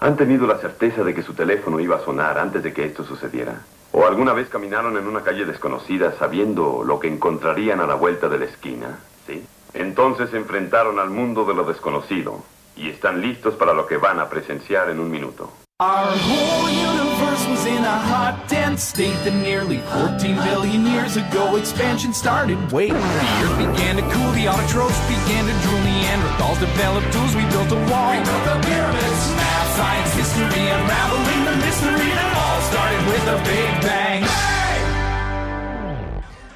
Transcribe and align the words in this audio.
¿Han 0.00 0.16
tenido 0.16 0.46
la 0.46 0.58
certeza 0.58 1.02
de 1.02 1.14
que 1.14 1.22
su 1.22 1.32
teléfono 1.32 1.80
iba 1.80 1.96
a 1.96 2.04
sonar 2.04 2.38
antes 2.38 2.62
de 2.62 2.72
que 2.72 2.84
esto 2.84 3.04
sucediera? 3.04 3.62
¿O 3.92 4.06
alguna 4.06 4.34
vez 4.34 4.48
caminaron 4.48 4.96
en 4.98 5.06
una 5.06 5.22
calle 5.22 5.46
desconocida 5.46 6.12
sabiendo 6.18 6.84
lo 6.84 7.00
que 7.00 7.08
encontrarían 7.08 7.80
a 7.80 7.86
la 7.86 7.94
vuelta 7.94 8.28
de 8.28 8.38
la 8.38 8.44
esquina? 8.44 8.98
¿Sí? 9.26 9.42
Entonces 9.72 10.30
se 10.30 10.36
enfrentaron 10.36 10.98
al 10.98 11.08
mundo 11.08 11.46
de 11.46 11.54
lo 11.54 11.64
desconocido 11.64 12.42
y 12.76 12.90
están 12.90 13.22
listos 13.22 13.54
para 13.54 13.72
lo 13.72 13.86
que 13.86 13.96
van 13.96 14.20
a 14.20 14.28
presenciar 14.28 14.90
en 14.90 15.00
un 15.00 15.10
minuto. 15.10 15.50
In 17.66 17.82
a 17.82 17.98
hot, 17.98 18.46
dense 18.46 18.94
state 18.94 19.18
that 19.26 19.34
nearly 19.42 19.82
14 19.90 20.38
billion 20.46 20.86
years 20.86 21.18
ago 21.18 21.56
expansion 21.56 22.14
started. 22.14 22.54
Wait, 22.70 22.94
the 22.94 23.26
earth 23.42 23.58
began 23.58 23.98
to 23.98 24.06
cool, 24.06 24.30
the 24.38 24.46
autotrophs 24.46 24.94
began 25.10 25.50
to 25.50 25.54
drool, 25.66 25.82
Neanderthals 25.82 26.62
developed 26.62 27.10
tools, 27.10 27.34
we 27.34 27.42
built 27.50 27.66
a 27.74 27.80
wall. 27.90 28.14
We 28.14 28.22
built 28.22 28.44
the 28.46 28.56
pyramids, 28.70 29.22
math, 29.34 29.70
science, 29.74 30.14
history, 30.14 30.62
unraveling 30.62 31.42
the 31.42 31.56
mystery 31.58 32.10
that 32.14 32.30
all 32.38 32.60
started 32.70 33.02
with 33.10 33.34
a 33.34 33.38
big 33.42 33.70
bang. 33.82 34.22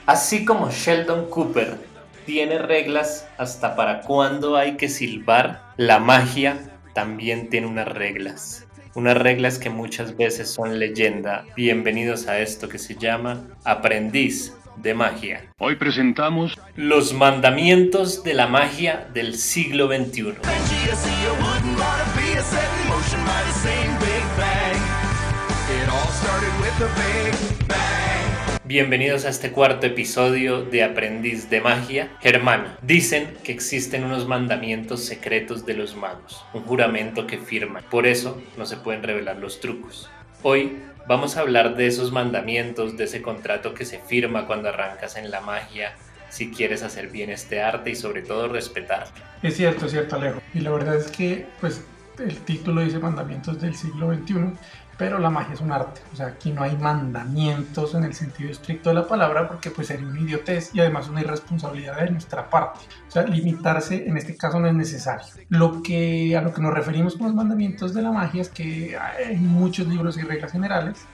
Así 0.07 0.45
como 0.47 0.71
Sheldon 0.71 1.29
Cooper 1.29 1.77
tiene 2.25 2.59
reglas 2.59 3.27
hasta 3.37 3.75
para 3.75 4.03
cuándo 4.03 4.57
hay 4.57 4.77
que 4.77 4.89
silbar, 4.89 5.75
la 5.77 5.99
magia 5.99 6.79
también 6.95 7.51
tiene 7.51 7.67
unas 7.67 7.89
reglas 7.89 8.70
unas 8.95 9.17
reglas 9.17 9.59
que 9.59 9.71
muchas 9.71 10.17
veces 10.17 10.51
son 10.51 10.79
leyenda. 10.79 11.45
Bienvenidos 11.57 12.27
a 12.27 12.41
esto 12.41 12.69
que 12.69 12.79
se 12.79 12.97
llama 12.97 13.45
Aprendiz 13.65 14.55
de 14.77 14.95
Magia. 14.95 15.51
Hoy 15.59 15.77
presentamos 15.77 16.59
los 16.77 17.13
mandamientos 17.13 18.23
de 18.23 18.35
la 18.35 18.47
magia 18.47 19.09
del 19.13 19.35
siglo 19.35 19.89
XXI. 19.89 20.35
Bienvenidos 28.71 29.25
a 29.25 29.31
este 29.31 29.51
cuarto 29.51 29.89
episodio 29.89 30.63
de 30.63 30.85
Aprendiz 30.85 31.51
de 31.51 31.61
Magia. 31.61 32.09
Germán, 32.21 32.77
dicen 32.83 33.35
que 33.43 33.51
existen 33.51 34.05
unos 34.05 34.29
mandamientos 34.29 35.05
secretos 35.05 35.67
de 35.67 35.75
los 35.75 35.97
magos, 35.97 36.45
un 36.55 36.63
juramento 36.63 37.27
que 37.27 37.37
firman. 37.37 37.83
Por 37.91 38.07
eso 38.07 38.41
no 38.57 38.67
se 38.67 38.77
pueden 38.77 39.03
revelar 39.03 39.39
los 39.39 39.59
trucos. 39.59 40.09
Hoy 40.45 40.79
vamos 41.09 41.37
a 41.37 41.41
hablar 41.41 41.75
de 41.75 41.89
esos 41.89 42.13
mandamientos, 42.13 42.97
de 42.97 43.07
ese 43.07 43.23
contrato 43.23 43.75
que 43.75 43.85
se 43.85 43.99
firma 43.99 44.47
cuando 44.47 44.69
arrancas 44.69 45.17
en 45.17 45.33
la 45.33 45.41
magia, 45.41 45.97
si 46.29 46.53
quieres 46.53 46.85
hacer 46.85 47.09
bien 47.09 47.31
este 47.31 47.61
arte 47.61 47.91
y 47.91 47.97
sobre 47.97 48.23
todo 48.23 48.47
respetarlo. 48.47 49.13
Es 49.43 49.57
cierto, 49.57 49.87
es 49.87 49.91
cierto, 49.91 50.15
Alejo. 50.15 50.41
Y 50.55 50.61
la 50.61 50.71
verdad 50.71 50.95
es 50.95 51.11
que, 51.11 51.45
pues, 51.61 51.83
el 52.21 52.37
título 52.43 52.83
dice 52.83 53.01
Mandamientos 53.01 53.61
del 53.61 53.75
siglo 53.75 54.15
XXI 54.15 54.53
pero 55.01 55.19
la 55.19 55.31
magia 55.31 55.55
es 55.55 55.63
un 55.63 55.73
arte, 55.73 56.03
o 56.13 56.17
sea, 56.17 56.27
aquí 56.27 56.53
no 56.53 56.63
hay 56.63 56.77
mandamientos 56.77 57.95
en 57.95 58.05
el 58.05 58.13
sentido 58.13 58.51
estricto 58.51 58.91
de 58.91 58.97
la 58.97 59.09
palabra 59.09 59.49
porque 59.49 59.71
pues 59.71 59.87
sería 59.87 60.07
una 60.07 60.21
idiotez 60.21 60.75
y 60.75 60.81
además 60.81 61.09
una 61.09 61.23
irresponsabilidad 61.23 61.99
de 62.01 62.11
nuestra 62.11 62.51
parte. 62.51 62.81
O 63.09 63.11
sea, 63.11 63.23
limitarse 63.23 64.07
en 64.07 64.19
este 64.19 64.37
caso 64.37 64.61
no 64.61 64.69
es 64.69 64.75
necesario. 64.75 65.25
Lo 65.49 65.83
que 65.83 66.37
a 66.37 66.43
lo 66.43 66.53
que 66.53 66.61
nos 66.61 66.75
referimos 66.75 67.17
con 67.17 67.29
los 67.29 67.35
mandamientos 67.35 67.95
de 67.95 68.03
la 68.03 68.13
magia 68.13 68.43
es 68.43 68.51
que 68.51 68.95
hay 68.99 69.37
muchos 69.37 69.87
libros 69.87 70.19
y 70.19 70.21
reglas 70.21 70.53
generales, 70.53 71.07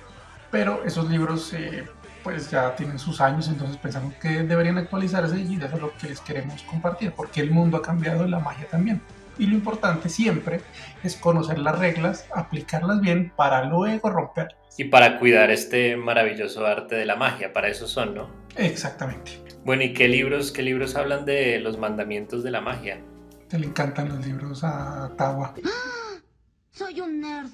pero 0.50 0.82
esos 0.84 1.08
libros 1.08 1.52
eh, 1.52 1.88
pues 2.24 2.50
ya 2.50 2.74
tienen 2.74 2.98
sus 2.98 3.20
años, 3.20 3.46
entonces 3.46 3.76
pensamos 3.76 4.14
que 4.14 4.42
deberían 4.42 4.78
actualizarse 4.78 5.38
y 5.38 5.58
eso 5.58 5.76
es 5.76 5.80
lo 5.80 5.96
que 5.96 6.08
les 6.08 6.20
queremos 6.20 6.60
compartir, 6.64 7.12
porque 7.12 7.40
el 7.40 7.52
mundo 7.52 7.76
ha 7.76 7.82
cambiado 7.82 8.26
y 8.26 8.30
la 8.30 8.40
magia 8.40 8.66
también. 8.66 9.00
Y 9.38 9.46
lo 9.46 9.54
importante 9.54 10.08
siempre 10.08 10.60
es 11.02 11.16
conocer 11.16 11.58
las 11.58 11.78
reglas, 11.78 12.26
aplicarlas 12.34 13.00
bien 13.00 13.32
para 13.36 13.64
luego 13.64 14.10
romperlas. 14.10 14.56
Y 14.78 14.84
para 14.84 15.18
cuidar 15.18 15.50
este 15.50 15.96
maravilloso 15.96 16.66
arte 16.66 16.96
de 16.96 17.06
la 17.06 17.16
magia, 17.16 17.52
para 17.52 17.68
eso 17.68 17.86
son, 17.86 18.14
¿no? 18.14 18.30
Exactamente. 18.56 19.42
Bueno, 19.64 19.82
¿y 19.82 19.92
qué 19.92 20.08
libros, 20.08 20.52
qué 20.52 20.62
libros 20.62 20.96
hablan 20.96 21.24
de 21.24 21.58
los 21.60 21.78
mandamientos 21.78 22.42
de 22.42 22.50
la 22.50 22.60
magia? 22.60 23.00
Te 23.48 23.58
le 23.58 23.66
encantan 23.66 24.08
los 24.08 24.26
libros 24.26 24.62
a 24.64 25.10
Tawa. 25.16 25.54
Soy 26.70 27.00
un 27.00 27.20
nerd. 27.20 27.48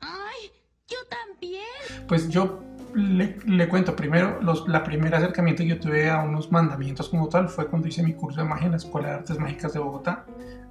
¡Ay! 0.00 0.50
¡Yo 0.86 0.98
también! 1.08 2.06
Pues 2.06 2.28
yo 2.28 2.62
le, 2.94 3.68
cuento 3.68 3.94
primero, 3.94 4.40
los, 4.40 4.66
la 4.68 4.82
primera 4.82 5.18
acercamiento 5.18 5.62
que 5.62 5.68
yo 5.68 5.80
tuve 5.80 6.08
a 6.08 6.22
unos 6.22 6.50
mandamientos 6.50 7.08
como 7.08 7.28
tal 7.28 7.48
fue 7.48 7.66
cuando 7.68 7.88
hice 7.88 8.02
mi 8.02 8.14
curso 8.14 8.40
de 8.40 8.48
magia 8.48 8.66
en 8.66 8.72
la 8.72 8.78
Escuela 8.78 9.08
de 9.08 9.14
Artes 9.14 9.38
Mágicas 9.38 9.72
de 9.72 9.80
Bogotá. 9.80 10.24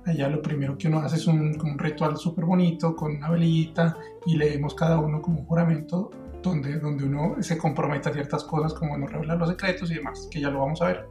Allá 0.05 0.29
lo 0.29 0.41
primero 0.41 0.77
que 0.77 0.87
uno 0.87 0.99
hace 0.99 1.15
es 1.15 1.25
un, 1.25 1.57
ritual 1.79 2.17
súper 2.17 2.45
bonito 2.45 2.95
con 2.95 3.15
una 3.15 3.31
velita 3.31 3.97
y 4.25 4.37
leemos 4.37 4.75
cada 4.75 4.99
uno 4.99 5.19
como 5.19 5.43
juramento 5.45 6.11
donde, 6.43 6.79
donde 6.79 7.05
uno 7.05 7.35
se 7.39 7.57
compromete 7.57 8.09
a 8.09 8.13
ciertas 8.13 8.43
cosas 8.43 8.75
como 8.75 8.95
no 8.99 9.07
revelar 9.07 9.39
los 9.39 9.49
secretos 9.49 9.89
y 9.89 9.95
demás, 9.95 10.27
que 10.29 10.39
ya 10.39 10.51
lo 10.51 10.59
vamos 10.59 10.79
a 10.83 10.87
ver. 10.87 11.09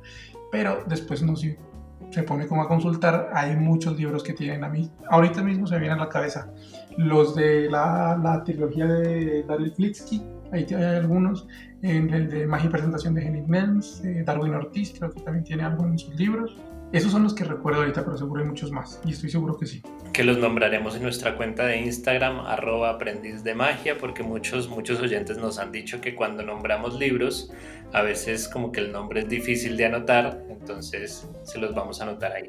Pero 0.53 0.85
después 0.87 1.25
no 1.25 1.35
se, 1.35 1.59
pone 2.25 2.47
como 2.47 2.63
a 2.63 2.69
consultar, 2.69 3.31
hay 3.35 3.57
muchos 3.57 3.99
libros 3.99 4.23
que 4.23 4.33
tienen 4.33 4.63
a 4.63 4.69
mí, 4.69 4.89
ahorita 5.11 5.43
mismo 5.43 5.67
se 5.67 5.75
me 5.75 5.81
vienen 5.81 5.99
a 5.99 6.05
la 6.05 6.09
cabeza, 6.09 6.53
los 6.97 7.35
de 7.35 7.69
la, 7.69 8.17
la 8.23 8.45
trilogía 8.45 8.87
de 8.87 9.43
Daryl 9.43 9.73
Flitsky, 9.73 10.23
ahí 10.53 10.65
hay 10.73 10.97
algunos, 10.97 11.49
en 11.83 12.15
el 12.15 12.31
de 12.31 12.47
Magia 12.47 12.69
y 12.69 12.71
Presentación 12.71 13.15
de 13.15 13.23
Jenny 13.23 13.43
Nelms, 13.43 14.05
Darwin 14.25 14.55
Ortiz, 14.55 14.95
creo 14.97 15.11
que 15.11 15.21
también 15.23 15.43
tiene 15.43 15.65
algo 15.65 15.85
en 15.85 15.99
sus 15.99 16.15
libros, 16.15 16.57
esos 16.97 17.11
son 17.11 17.25
los 17.25 17.35
que 17.35 17.43
recuerdo 17.43 17.81
ahorita, 17.81 18.05
pero 18.05 18.17
seguro 18.17 18.41
hay 18.41 18.47
muchos 18.47 18.71
más. 18.71 19.01
Y 19.05 19.11
estoy 19.11 19.29
seguro 19.29 19.59
que 19.59 19.67
sí. 19.67 19.83
Que 20.13 20.23
los 20.23 20.39
nombraremos 20.39 20.95
en 20.95 21.03
nuestra 21.03 21.37
cuenta 21.37 21.67
de 21.67 21.81
Instagram, 21.81 22.39
arroba 22.47 22.91
aprendiz 22.91 23.43
de 23.43 23.55
magia, 23.55 23.99
porque 23.99 24.23
muchos, 24.23 24.69
muchos 24.69 25.01
oyentes 25.01 25.37
nos 25.37 25.59
han 25.59 25.73
dicho 25.73 26.01
que 26.01 26.15
cuando 26.15 26.45
nombramos 26.45 26.99
libros, 26.99 27.53
a 27.93 28.03
veces 28.03 28.49
como 28.49 28.71
que 28.71 28.81
el 28.81 28.93
nombre 28.93 29.21
es 29.21 29.29
difícil 29.29 29.77
de 29.77 29.87
anotar, 29.87 30.41
entonces 30.49 31.29
se 31.43 31.59
los 31.59 31.75
vamos 31.75 32.01
a 32.01 32.05
anotar 32.05 32.31
ahí. 32.31 32.49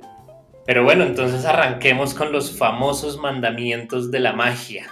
Pero 0.66 0.84
bueno, 0.84 1.04
entonces 1.06 1.46
arranquemos 1.46 2.14
con 2.14 2.32
los 2.32 2.56
famosos 2.56 3.18
mandamientos 3.18 4.12
de 4.12 4.20
la 4.20 4.34
magia. 4.34 4.88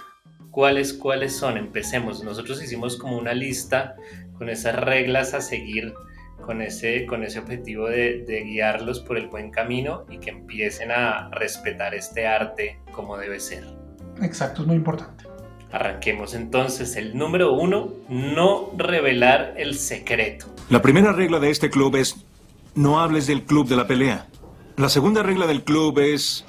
¿Cuáles, 0.50 0.92
cuáles 0.92 1.36
son? 1.36 1.58
Empecemos. 1.58 2.24
Nosotros 2.24 2.62
hicimos 2.62 2.96
como 2.96 3.18
una 3.18 3.34
lista 3.34 3.94
con 4.36 4.48
esas 4.48 4.74
reglas 4.74 5.32
a 5.34 5.40
seguir 5.40 5.94
con 6.42 6.62
ese, 6.62 7.06
con 7.06 7.22
ese 7.22 7.38
objetivo 7.38 7.88
de, 7.88 8.24
guiarlos 8.44 9.00
por 9.00 9.16
el 9.16 9.28
buen 9.28 9.50
camino 9.50 10.04
y 10.10 10.18
que 10.18 10.30
empiecen 10.30 10.90
a 10.90 11.30
respetar 11.30 11.94
este 11.94 12.26
arte 12.26 12.78
como 12.92 13.16
debe 13.16 13.40
ser. 13.40 13.64
Exacto, 14.22 14.62
es 14.62 14.68
muy 14.68 14.76
importante. 14.76 15.24
Arranquemos 15.72 16.34
entonces. 16.34 16.94
El 16.96 17.16
número 17.16 17.52
uno, 17.52 17.92
no 18.08 18.70
revelar 18.76 19.54
el 19.56 19.74
secreto. 19.74 20.46
La 20.70 20.80
primera 20.80 21.12
regla 21.12 21.40
de 21.40 21.50
este 21.50 21.70
club 21.70 21.96
es 21.96 22.24
no 22.74 23.00
hables 23.00 23.26
del 23.26 23.42
club 23.42 23.66
de 23.66 23.76
la 23.76 23.86
pelea. 23.86 24.26
La 24.76 24.88
segunda 24.88 25.22
regla 25.22 25.46
del 25.46 25.64
club 25.64 25.98
es 25.98 26.44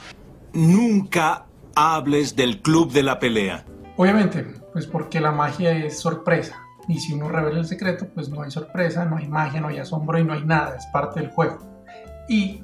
nunca 0.53 1.45
hables 1.75 2.35
del 2.35 2.61
club 2.61 2.91
de 2.91 3.03
la 3.03 3.19
pelea. 3.19 3.65
Obviamente, 3.97 4.45
pues 4.73 4.87
porque 4.87 5.19
la 5.19 5.31
magia 5.31 5.71
es 5.71 5.99
sorpresa. 5.99 6.64
Y 6.87 6.99
si 6.99 7.13
uno 7.13 7.29
revela 7.29 7.59
el 7.59 7.65
secreto, 7.65 8.07
pues 8.13 8.29
no 8.29 8.43
hay 8.43 8.51
sorpresa, 8.51 9.05
no 9.05 9.17
hay 9.17 9.27
magia, 9.27 9.61
no 9.61 9.67
hay 9.67 9.79
asombro 9.79 10.19
y 10.19 10.23
no 10.23 10.33
hay 10.33 10.43
nada, 10.43 10.75
es 10.77 10.85
parte 10.87 11.19
del 11.19 11.29
juego. 11.29 11.59
Y 12.29 12.63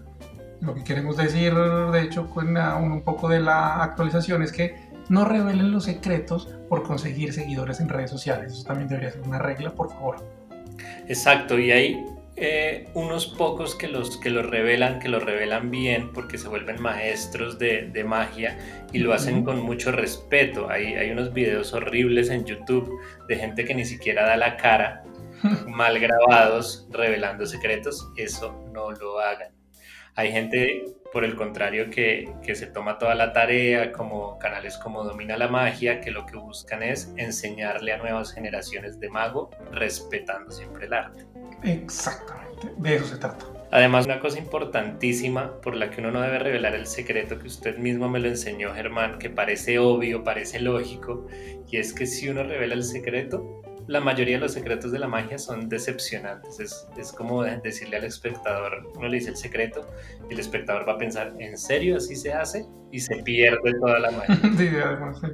lo 0.59 0.75
que 0.75 0.83
queremos 0.83 1.17
decir, 1.17 1.53
de 1.55 2.01
hecho, 2.01 2.29
con 2.29 2.55
un 2.55 3.01
poco 3.01 3.27
de 3.27 3.39
la 3.39 3.83
actualización 3.83 4.43
es 4.43 4.51
que 4.51 4.75
no 5.09 5.25
revelen 5.25 5.71
los 5.71 5.85
secretos 5.85 6.47
por 6.69 6.83
conseguir 6.83 7.33
seguidores 7.33 7.79
en 7.79 7.89
redes 7.89 8.11
sociales. 8.11 8.53
Eso 8.53 8.63
también 8.63 8.87
debería 8.87 9.11
ser 9.11 9.21
una 9.21 9.39
regla, 9.39 9.73
por 9.73 9.89
favor. 9.89 10.17
Exacto, 11.07 11.59
y 11.59 11.71
ahí 11.71 12.05
eh, 12.43 12.87
unos 12.95 13.27
pocos 13.27 13.75
que 13.75 13.87
los, 13.87 14.17
que 14.17 14.31
los 14.31 14.43
revelan, 14.43 14.97
que 14.97 15.09
lo 15.09 15.19
revelan 15.19 15.69
bien 15.69 16.11
porque 16.11 16.39
se 16.39 16.47
vuelven 16.47 16.81
maestros 16.81 17.59
de, 17.59 17.83
de 17.83 18.03
magia 18.03 18.57
y 18.91 18.97
lo 18.97 19.13
hacen 19.13 19.43
con 19.43 19.61
mucho 19.61 19.91
respeto. 19.91 20.67
Hay, 20.67 20.95
hay 20.95 21.11
unos 21.11 21.33
videos 21.33 21.71
horribles 21.73 22.31
en 22.31 22.43
YouTube 22.43 22.99
de 23.27 23.35
gente 23.35 23.63
que 23.63 23.75
ni 23.75 23.85
siquiera 23.85 24.25
da 24.25 24.37
la 24.37 24.57
cara, 24.57 25.03
mal 25.67 25.99
grabados, 25.99 26.87
revelando 26.89 27.45
secretos. 27.45 28.11
Eso 28.17 28.59
no 28.73 28.89
lo 28.89 29.19
hagan. 29.19 29.60
Hay 30.15 30.31
gente, 30.31 30.85
por 31.13 31.23
el 31.23 31.35
contrario, 31.35 31.89
que, 31.89 32.29
que, 32.43 32.55
se 32.55 32.67
toma 32.67 32.97
toda 32.97 33.15
la 33.15 33.31
tarea, 33.31 33.91
como 33.91 34.37
canales 34.39 34.77
como 34.77 35.03
Domina 35.03 35.37
la 35.37 35.47
Magia, 35.47 36.01
que 36.01 36.11
lo 36.11 36.25
que 36.25 36.37
buscan 36.37 36.83
es 36.83 37.13
enseñarle 37.17 37.93
a 37.93 37.97
nuevas 37.97 38.33
generaciones 38.33 38.99
de 38.99 39.09
mago, 39.09 39.49
respetando 39.71 40.51
siempre 40.51 40.87
el 40.87 40.93
arte. 40.93 41.25
Exactamente, 41.63 42.73
de 42.77 42.95
eso 42.95 43.05
se 43.05 43.17
trata. 43.17 43.45
Además, 43.71 44.05
una 44.05 44.19
cosa 44.19 44.37
importantísima 44.37 45.61
por 45.61 45.77
la 45.77 45.89
que 45.89 46.01
uno 46.01 46.11
no 46.11 46.19
debe 46.19 46.39
revelar 46.39 46.75
el 46.75 46.87
secreto 46.87 47.39
que 47.39 47.47
usted 47.47 47.77
mismo 47.77 48.09
me 48.09 48.19
lo 48.19 48.27
enseñó, 48.27 48.73
Germán, 48.73 49.17
que 49.17 49.29
parece 49.29 49.79
obvio, 49.79 50.25
parece 50.25 50.59
lógico, 50.59 51.25
y 51.69 51.77
es 51.77 51.93
que 51.93 52.05
si 52.05 52.27
uno 52.27 52.43
revela 52.43 52.73
el 52.73 52.83
secreto, 52.83 53.61
la 53.87 53.99
mayoría 53.99 54.35
de 54.35 54.41
los 54.41 54.53
secretos 54.53 54.91
de 54.91 54.99
la 54.99 55.07
magia 55.07 55.37
son 55.37 55.69
decepcionantes. 55.69 56.59
Es, 56.59 56.87
es 56.97 57.11
como 57.11 57.43
decirle 57.43 57.97
al 57.97 58.03
espectador, 58.03 58.91
uno 58.95 59.07
le 59.07 59.17
dice 59.17 59.29
el 59.29 59.37
secreto 59.37 59.87
y 60.29 60.33
el 60.33 60.39
espectador 60.39 60.87
va 60.87 60.93
a 60.93 60.97
pensar, 60.97 61.33
¿en 61.39 61.57
serio 61.57 61.97
así 61.97 62.15
se 62.15 62.33
hace? 62.33 62.65
Y 62.91 62.99
se 62.99 63.15
pierde 63.23 63.73
toda 63.79 63.99
la 63.99 64.11
magia. 64.11 64.35
sí, 64.57 64.67
además, 64.83 65.21
sí. 65.21 65.27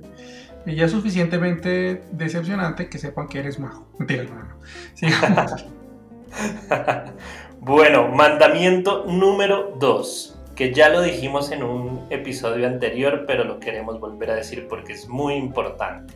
Y 0.68 0.76
ya 0.76 0.86
es 0.86 0.92
suficientemente 0.92 2.04
decepcionante 2.12 2.90
que 2.90 2.98
sepan 2.98 3.30
que 3.30 3.40
eres 3.40 3.58
mago. 3.58 3.88
Mentira, 4.00 4.24
hermano. 4.24 4.60
Bueno, 7.60 8.10
mandamiento 8.10 9.06
número 9.08 9.76
2, 9.78 10.40
que 10.56 10.74
ya 10.74 10.88
lo 10.88 11.02
dijimos 11.02 11.52
en 11.52 11.64
un 11.64 12.06
episodio 12.10 12.66
anterior, 12.66 13.26
pero 13.28 13.44
lo 13.44 13.60
queremos 13.60 14.00
volver 14.00 14.32
a 14.32 14.36
decir 14.36 14.68
porque 14.70 14.94
es 14.94 15.10
muy 15.10 15.34
importante. 15.34 16.14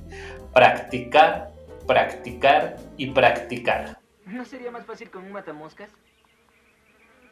Practicar, 0.53 1.50
practicar 1.87 2.77
y 2.97 3.11
practicar. 3.11 3.99
¿No 4.25 4.45
sería 4.45 4.71
más 4.71 4.85
fácil 4.85 5.09
con 5.09 5.23
un 5.23 5.31
matamoscas? 5.31 5.91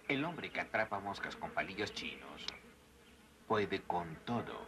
El 0.07 0.25
hombre 0.25 0.51
que 0.51 0.59
atrapa 0.59 0.99
moscas 0.99 1.35
con 1.35 1.51
palillos 1.51 1.93
chinos 1.93 2.45
puede 3.47 3.81
con 3.81 4.15
todo. 4.25 4.67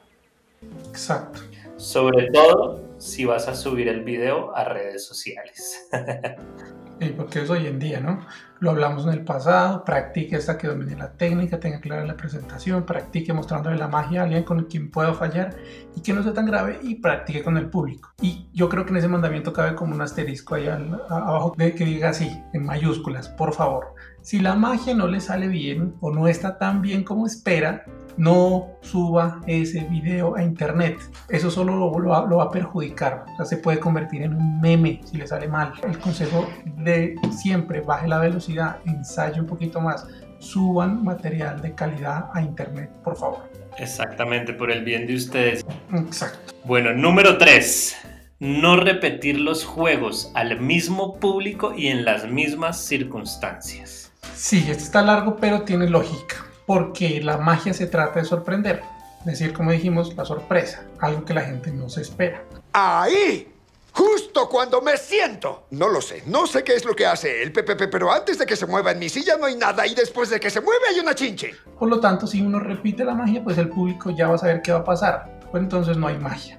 Exacto. 0.89 1.39
Sobre 1.77 2.29
todo 2.31 2.99
si 2.99 3.25
vas 3.25 3.47
a 3.47 3.55
subir 3.55 3.87
el 3.87 4.03
video 4.03 4.55
a 4.55 4.63
redes 4.63 5.05
sociales. 5.05 5.89
Sí, 7.01 7.15
porque 7.17 7.41
es 7.41 7.49
hoy 7.49 7.65
en 7.65 7.79
día, 7.79 7.99
¿no? 7.99 8.19
Lo 8.59 8.69
hablamos 8.69 9.05
en 9.07 9.13
el 9.13 9.23
pasado, 9.25 9.83
practique 9.83 10.35
hasta 10.35 10.55
que 10.55 10.67
domine 10.67 10.95
la 10.95 11.13
técnica, 11.13 11.59
tenga 11.59 11.79
clara 11.81 12.05
la 12.05 12.15
presentación, 12.15 12.85
practique 12.85 13.33
mostrándole 13.33 13.75
la 13.75 13.87
magia 13.87 14.21
a 14.21 14.23
alguien 14.25 14.43
con 14.43 14.65
quien 14.65 14.91
pueda 14.91 15.11
fallar 15.15 15.55
y 15.95 16.01
que 16.01 16.13
no 16.13 16.21
sea 16.21 16.33
tan 16.33 16.45
grave 16.45 16.77
y 16.83 16.93
practique 17.01 17.41
con 17.41 17.57
el 17.57 17.71
público. 17.71 18.11
Y 18.21 18.49
yo 18.53 18.69
creo 18.69 18.85
que 18.85 18.91
en 18.91 18.97
ese 18.97 19.07
mandamiento 19.07 19.51
cabe 19.51 19.73
como 19.73 19.95
un 19.95 20.01
asterisco 20.03 20.53
ahí 20.53 20.67
al- 20.67 21.01
a- 21.09 21.17
abajo 21.17 21.55
de 21.57 21.73
que 21.73 21.85
diga 21.85 22.09
así, 22.09 22.39
en 22.53 22.63
mayúsculas, 22.67 23.29
por 23.29 23.55
favor. 23.55 23.95
Si 24.21 24.37
la 24.39 24.53
magia 24.53 24.93
no 24.93 25.07
le 25.07 25.21
sale 25.21 25.47
bien 25.47 25.95
o 26.01 26.11
no 26.11 26.27
está 26.27 26.59
tan 26.59 26.83
bien 26.83 27.03
como 27.03 27.25
espera, 27.25 27.83
no 28.17 28.67
suba 28.81 29.41
ese 29.47 29.81
video 29.81 30.35
a 30.35 30.43
internet. 30.43 30.97
Eso 31.29 31.51
solo 31.51 31.75
lo, 31.75 31.99
lo 31.99 32.09
va, 32.09 32.25
lo 32.25 32.37
va 32.37 32.45
a 32.45 32.51
perjudicar. 32.51 33.25
O 33.33 33.35
sea, 33.37 33.45
se 33.45 33.57
puede 33.57 33.79
convertir 33.79 34.23
en 34.23 34.33
un 34.33 34.59
meme 34.61 35.01
si 35.05 35.17
le 35.17 35.27
sale 35.27 35.47
mal. 35.47 35.73
El 35.83 35.97
consejo 35.99 36.47
de 36.77 37.15
siempre, 37.31 37.81
baje 37.81 38.07
la 38.07 38.19
velocidad, 38.19 38.77
ensaye 38.85 39.39
un 39.39 39.47
poquito 39.47 39.81
más, 39.81 40.07
suban 40.39 41.03
material 41.03 41.61
de 41.61 41.73
calidad 41.73 42.29
a 42.33 42.41
internet, 42.41 42.89
por 43.03 43.15
favor. 43.15 43.49
Exactamente, 43.77 44.53
por 44.53 44.71
el 44.71 44.83
bien 44.83 45.07
de 45.07 45.15
ustedes. 45.15 45.65
Exacto. 45.93 46.53
Bueno, 46.65 46.93
número 46.93 47.37
3. 47.37 47.97
No 48.39 48.75
repetir 48.75 49.39
los 49.39 49.65
juegos 49.65 50.31
al 50.33 50.59
mismo 50.59 51.19
público 51.19 51.73
y 51.75 51.87
en 51.87 52.05
las 52.05 52.27
mismas 52.27 52.83
circunstancias. 52.83 54.11
Sí, 54.35 54.65
este 54.67 54.83
está 54.83 55.03
largo, 55.03 55.35
pero 55.35 55.61
tiene 55.61 55.87
lógica, 55.87 56.37
porque 56.71 57.19
la 57.19 57.37
magia 57.37 57.73
se 57.73 57.85
trata 57.85 58.21
de 58.21 58.25
sorprender. 58.25 58.81
Es 59.19 59.25
decir, 59.25 59.51
como 59.51 59.71
dijimos, 59.71 60.15
la 60.15 60.23
sorpresa, 60.23 60.85
algo 60.99 61.25
que 61.25 61.33
la 61.33 61.41
gente 61.41 61.69
no 61.69 61.89
se 61.89 61.99
espera. 61.99 62.45
¡Ahí! 62.71 63.51
Justo 63.91 64.47
cuando 64.47 64.81
me 64.81 64.95
siento. 64.95 65.65
No 65.71 65.89
lo 65.89 65.99
sé, 65.99 66.23
no 66.27 66.47
sé 66.47 66.63
qué 66.63 66.75
es 66.75 66.85
lo 66.85 66.95
que 66.95 67.05
hace 67.05 67.43
el 67.43 67.51
PPP, 67.51 67.89
pero 67.91 68.09
antes 68.09 68.37
de 68.37 68.45
que 68.45 68.55
se 68.55 68.67
mueva 68.67 68.91
en 68.91 68.99
mi 68.99 69.09
silla 69.09 69.35
no 69.35 69.47
hay 69.47 69.55
nada 69.57 69.85
y 69.85 69.93
después 69.93 70.29
de 70.29 70.39
que 70.39 70.49
se 70.49 70.61
mueve 70.61 70.79
hay 70.89 71.01
una 71.01 71.13
chinche. 71.13 71.51
Por 71.77 71.89
lo 71.89 71.99
tanto, 71.99 72.25
si 72.25 72.41
uno 72.41 72.57
repite 72.57 73.03
la 73.03 73.15
magia, 73.15 73.43
pues 73.43 73.57
el 73.57 73.67
público 73.67 74.09
ya 74.11 74.29
va 74.29 74.35
a 74.35 74.37
saber 74.37 74.61
qué 74.61 74.71
va 74.71 74.79
a 74.79 74.85
pasar. 74.85 75.41
Pues 75.51 75.61
entonces 75.61 75.97
no 75.97 76.07
hay 76.07 76.17
magia. 76.19 76.57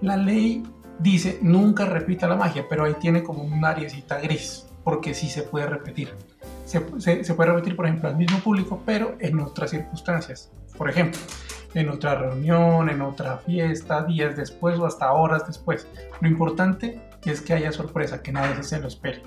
La 0.00 0.16
ley 0.16 0.64
dice 0.98 1.38
nunca 1.42 1.84
repita 1.84 2.26
la 2.26 2.34
magia, 2.34 2.66
pero 2.68 2.86
ahí 2.86 2.94
tiene 2.94 3.22
como 3.22 3.44
una 3.44 3.68
ariecita 3.68 4.18
gris, 4.18 4.66
porque 4.82 5.14
sí 5.14 5.30
se 5.30 5.42
puede 5.42 5.66
repetir. 5.66 6.12
Se, 6.68 6.84
se- 7.00 7.24
se 7.24 7.34
puede 7.34 7.50
repetir, 7.50 7.74
por 7.76 7.86
ejemplo, 7.86 8.08
al 8.10 8.16
mismo 8.16 8.38
público, 8.40 8.82
pero 8.84 9.16
en 9.20 9.40
otras 9.40 9.70
circunstancias. 9.70 10.50
Por 10.76 10.90
ejemplo, 10.90 11.18
en 11.74 11.88
otra 11.88 12.14
reunión, 12.14 12.88
en 12.90 13.00
otra 13.00 13.38
fiesta, 13.38 14.02
días 14.04 14.36
después 14.36 14.78
o 14.78 14.86
hasta 14.86 15.10
horas 15.12 15.46
después. 15.46 15.86
Lo 16.20 16.28
importante 16.28 17.00
es 17.24 17.40
que 17.40 17.54
haya 17.54 17.72
sorpresa, 17.72 18.22
que 18.22 18.32
nadie 18.32 18.62
se 18.62 18.78
lo 18.80 18.88
espere. 18.88 19.22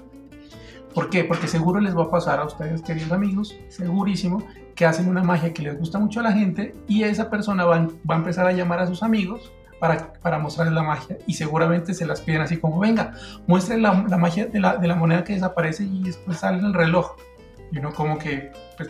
¿Por 0.93 1.09
qué? 1.09 1.23
Porque 1.23 1.47
seguro 1.47 1.79
les 1.79 1.97
va 1.97 2.03
a 2.03 2.09
pasar 2.11 2.39
a 2.39 2.45
ustedes, 2.45 2.81
queridos 2.81 3.11
amigos, 3.11 3.57
segurísimo, 3.69 4.43
que 4.75 4.85
hacen 4.85 5.07
una 5.07 5.23
magia 5.23 5.53
que 5.53 5.61
les 5.63 5.77
gusta 5.79 5.99
mucho 5.99 6.19
a 6.19 6.23
la 6.23 6.31
gente 6.33 6.75
y 6.87 7.03
esa 7.03 7.29
persona 7.29 7.65
va, 7.65 7.87
va 8.09 8.15
a 8.15 8.17
empezar 8.17 8.45
a 8.45 8.51
llamar 8.51 8.79
a 8.79 8.87
sus 8.87 9.01
amigos 9.03 9.51
para, 9.79 10.13
para 10.21 10.37
mostrarles 10.37 10.75
la 10.75 10.83
magia 10.83 11.17
y 11.27 11.33
seguramente 11.35 11.93
se 11.93 12.05
las 12.05 12.21
piden 12.21 12.41
así 12.41 12.57
como, 12.57 12.79
venga, 12.79 13.13
muestren 13.47 13.81
la, 13.81 14.05
la 14.07 14.17
magia 14.17 14.45
de 14.47 14.59
la, 14.59 14.77
de 14.77 14.87
la 14.87 14.95
moneda 14.95 15.23
que 15.23 15.33
desaparece 15.33 15.83
y 15.85 16.03
después 16.03 16.37
sale 16.37 16.59
el 16.59 16.73
reloj. 16.73 17.15
Y 17.71 17.79
uno 17.79 17.93
como 17.93 18.17
que, 18.17 18.51
pues, 18.77 18.89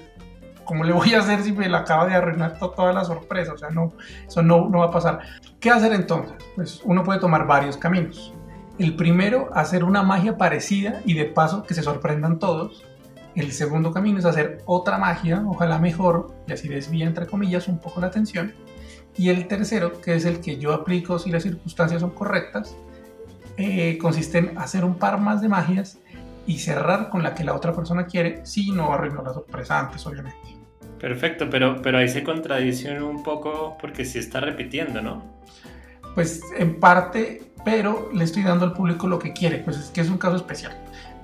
¿cómo 0.63 0.83
le 0.83 0.91
voy 0.93 1.13
a 1.13 1.19
hacer 1.19 1.43
si 1.43 1.51
me 1.51 1.69
la 1.69 1.79
acaba 1.79 2.07
de 2.07 2.15
arruinar 2.15 2.57
to- 2.57 2.71
toda 2.71 2.93
la 2.93 3.05
sorpresa? 3.05 3.53
O 3.53 3.57
sea, 3.57 3.69
no, 3.69 3.93
eso 4.27 4.41
no, 4.41 4.69
no 4.69 4.79
va 4.79 4.85
a 4.85 4.91
pasar. 4.91 5.19
¿Qué 5.59 5.69
hacer 5.69 5.93
entonces? 5.93 6.33
Pues 6.55 6.81
uno 6.83 7.03
puede 7.03 7.19
tomar 7.19 7.45
varios 7.45 7.77
caminos. 7.77 8.33
El 8.79 8.95
primero, 8.95 9.49
hacer 9.53 9.83
una 9.83 10.01
magia 10.01 10.37
parecida 10.37 11.01
y 11.05 11.13
de 11.13 11.25
paso 11.25 11.63
que 11.63 11.73
se 11.73 11.83
sorprendan 11.83 12.39
todos. 12.39 12.83
El 13.35 13.51
segundo 13.51 13.91
camino 13.91 14.17
es 14.17 14.25
hacer 14.25 14.61
otra 14.65 14.97
magia, 14.97 15.43
ojalá 15.45 15.77
mejor, 15.77 16.33
y 16.47 16.53
así 16.53 16.67
desvía 16.67 17.05
entre 17.05 17.27
comillas 17.27 17.67
un 17.67 17.77
poco 17.79 18.01
la 18.01 18.07
atención. 18.07 18.53
Y 19.15 19.29
el 19.29 19.47
tercero, 19.47 20.01
que 20.01 20.15
es 20.15 20.25
el 20.25 20.39
que 20.41 20.57
yo 20.57 20.73
aplico 20.73 21.19
si 21.19 21.29
las 21.29 21.43
circunstancias 21.43 22.01
son 22.01 22.09
correctas, 22.11 22.75
eh, 23.57 23.97
consiste 23.99 24.39
en 24.39 24.57
hacer 24.57 24.83
un 24.83 24.95
par 24.95 25.19
más 25.19 25.41
de 25.41 25.49
magias 25.49 25.99
y 26.45 26.59
cerrar 26.59 27.09
con 27.09 27.23
la 27.23 27.33
que 27.33 27.43
la 27.43 27.53
otra 27.53 27.73
persona 27.73 28.05
quiere, 28.05 28.45
si 28.45 28.71
no 28.71 28.93
arruinó 28.93 29.21
la 29.21 29.33
sorpresa 29.33 29.79
antes, 29.79 30.05
obviamente. 30.05 30.37
Perfecto, 30.99 31.49
pero, 31.49 31.81
pero 31.81 31.97
ahí 31.97 32.07
se 32.07 32.23
contradice 32.23 33.01
un 33.01 33.23
poco 33.23 33.77
porque 33.81 34.05
sí 34.05 34.19
está 34.19 34.39
repitiendo, 34.39 35.01
¿no? 35.01 35.23
Pues 36.13 36.41
en 36.57 36.79
parte, 36.79 37.41
pero 37.65 38.09
le 38.13 38.23
estoy 38.23 38.43
dando 38.43 38.65
al 38.65 38.73
público 38.73 39.07
lo 39.07 39.17
que 39.17 39.33
quiere, 39.33 39.59
pues 39.59 39.77
es 39.77 39.89
que 39.89 40.01
es 40.01 40.09
un 40.09 40.17
caso 40.17 40.35
especial. 40.35 40.73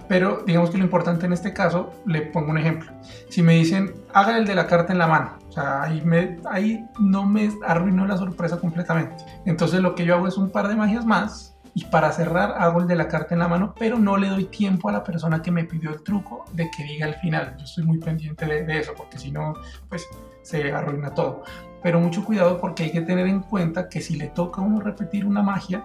Pero 0.08 0.44
digamos 0.46 0.70
que 0.70 0.78
lo 0.78 0.86
importante 0.86 1.26
en 1.26 1.34
este 1.34 1.54
caso, 1.54 1.94
le 2.06 2.22
pongo 2.22 2.52
un 2.52 2.58
ejemplo. 2.58 2.92
Si 3.30 3.42
me 3.42 3.54
dicen, 3.54 3.94
haga 4.14 4.38
el 4.38 4.46
de 4.46 4.56
la 4.56 4.66
carta 4.66 4.94
en 4.94 5.00
la 5.00 5.08
mano, 5.08 5.38
o 5.50 5.52
sea, 5.52 5.84
ahí, 5.84 6.02
me, 6.04 6.40
ahí 6.50 6.86
no 7.00 7.26
me 7.26 7.52
arruinó 7.66 8.08
la 8.08 8.18
sorpresa 8.18 8.60
completamente. 8.60 9.16
Entonces 9.46 9.82
lo 9.82 9.96
que 9.96 10.06
yo 10.06 10.16
hago 10.16 10.28
es 10.28 10.38
un 10.38 10.50
par 10.50 10.70
de 10.70 10.76
magias 10.76 11.06
más 11.06 11.57
y 11.78 11.86
para 11.86 12.12
cerrar 12.12 12.56
hago 12.58 12.80
el 12.80 12.88
de 12.88 12.96
la 12.96 13.08
carta 13.08 13.36
en 13.36 13.40
la 13.40 13.48
mano, 13.48 13.76
pero 13.78 14.00
no 14.00 14.18
le 14.18 14.30
doy 14.30 14.46
tiempo 14.46 14.90
a 14.90 14.92
la 14.92 15.04
persona 15.04 15.44
que 15.44 15.52
me 15.52 15.64
pidió 15.64 15.92
el 15.92 16.02
truco 16.02 16.44
de 16.54 16.72
que 16.72 16.84
diga 16.84 17.06
al 17.06 17.14
final. 17.14 17.56
Yo 17.56 17.66
estoy 17.66 17.84
muy 17.84 18.00
pendiente 18.00 18.48
de, 18.48 18.80
eso, 18.80 18.94
porque 18.98 19.20
si 19.20 19.32
no, 19.32 19.54
pues 19.88 20.04
se 20.42 20.72
arruina 20.72 21.14
todo. 21.14 21.44
Pero 21.84 22.00
mucho 22.00 22.26
cuidado 22.26 22.60
porque 22.60 22.86
hay 22.86 22.92
que 22.92 23.02
tener 23.02 23.28
en 23.28 23.42
cuenta 23.42 23.90
que 23.90 24.02
si 24.02 24.16
le 24.16 24.26
toca 24.26 24.60
uno 24.60 24.80
repetir 24.80 25.24
una 25.24 25.44
magia, 25.44 25.84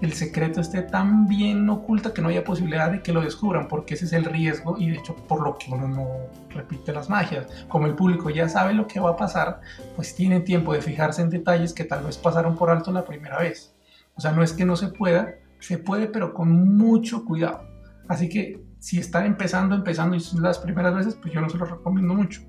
el 0.00 0.14
secreto 0.14 0.62
esté 0.62 0.80
tan 0.80 1.28
bien 1.28 1.68
oculta 1.68 2.14
que 2.14 2.22
no 2.22 2.30
haya 2.30 2.42
posibilidad 2.42 2.90
de 2.90 3.02
que 3.02 3.12
lo 3.12 3.20
descubran, 3.20 3.68
porque 3.68 3.92
ese 3.92 4.06
es 4.06 4.14
el 4.14 4.24
riesgo 4.24 4.78
y 4.78 4.88
de 4.88 4.96
hecho 4.96 5.14
por 5.14 5.42
lo 5.42 5.58
que 5.58 5.70
uno 5.70 5.86
no 5.86 6.08
repite 6.48 6.94
las 6.94 7.10
magias. 7.10 7.46
Como 7.68 7.84
el 7.84 7.94
público 7.94 8.30
ya 8.30 8.48
sabe 8.48 8.72
lo 8.72 8.86
que 8.86 9.00
va 9.00 9.10
a 9.10 9.16
pasar, 9.18 9.60
pues 9.96 10.14
tiene 10.14 10.40
tiempo 10.40 10.72
de 10.72 10.80
fijarse 10.80 11.20
en 11.20 11.28
detalles 11.28 11.74
que 11.74 11.84
tal 11.84 12.04
vez 12.04 12.16
pasaron 12.16 12.56
por 12.56 12.70
alto 12.70 12.90
la 12.90 13.04
primera 13.04 13.38
vez. 13.40 13.74
O 14.20 14.22
sea, 14.22 14.32
no 14.32 14.42
es 14.42 14.52
que 14.52 14.66
no 14.66 14.76
se 14.76 14.88
pueda, 14.88 15.36
se 15.60 15.78
puede, 15.78 16.06
pero 16.06 16.34
con 16.34 16.76
mucho 16.76 17.24
cuidado. 17.24 17.66
Así 18.06 18.28
que 18.28 18.60
si 18.78 18.98
están 18.98 19.24
empezando, 19.24 19.74
empezando 19.74 20.14
y 20.14 20.20
son 20.20 20.42
las 20.42 20.58
primeras 20.58 20.94
veces, 20.94 21.14
pues 21.14 21.32
yo 21.32 21.40
no 21.40 21.48
se 21.48 21.56
lo 21.56 21.64
recomiendo 21.64 22.12
mucho. 22.12 22.42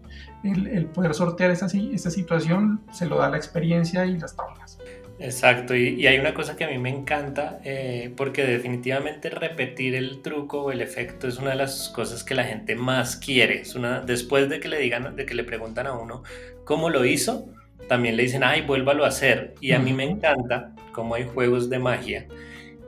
El, 0.44 0.88
poder 0.88 1.14
sortear 1.14 1.50
esta, 1.50 1.68
esta 1.68 2.12
situación 2.12 2.82
se 2.92 3.06
lo 3.06 3.20
da 3.20 3.30
la 3.30 3.38
experiencia 3.38 4.06
y 4.06 4.20
las 4.20 4.36
tablas. 4.36 4.80
Exacto, 5.18 5.74
y, 5.74 6.06
hay 6.06 6.20
una 6.20 6.34
cosa 6.34 6.58
que 6.58 6.66
a 6.66 6.68
mí 6.68 6.78
me 6.78 6.90
encanta, 6.90 7.62
eh, 7.64 8.14
porque 8.18 8.44
definitivamente 8.44 9.30
repetir 9.30 9.96
el 9.96 10.22
truco 10.22 10.64
o 10.64 10.72
el 10.74 10.82
efecto 10.82 11.30
es 11.30 11.38
una 11.38 11.52
de 11.52 11.56
las 11.56 11.88
cosas 11.88 12.26
que 12.26 12.36
la 12.36 12.44
gente 12.44 12.76
más 12.76 13.16
quiere. 13.16 13.64
Una, 13.78 14.02
después 14.02 14.50
de 14.50 14.60
que 14.60 14.68
le 14.68 14.78
digan, 14.78 15.16
de 15.16 15.26
que 15.26 15.36
le 15.36 15.46
preguntan 15.46 15.88
a 15.88 15.94
uno 15.94 16.24
cómo 16.66 16.90
lo 16.90 17.06
hizo, 17.06 17.48
también 17.92 18.16
le 18.16 18.24
dicen, 18.24 18.42
ay, 18.42 18.62
vuélvalo 18.62 19.04
a 19.04 19.10
hacer. 19.10 19.54
Y 19.60 19.74
a 19.74 19.80
mí 19.80 19.92
me 19.92 20.06
encanta 20.06 20.74
cómo 20.94 21.16
hay 21.16 21.26
juegos 21.26 21.70
de 21.70 21.78
magia 21.78 22.26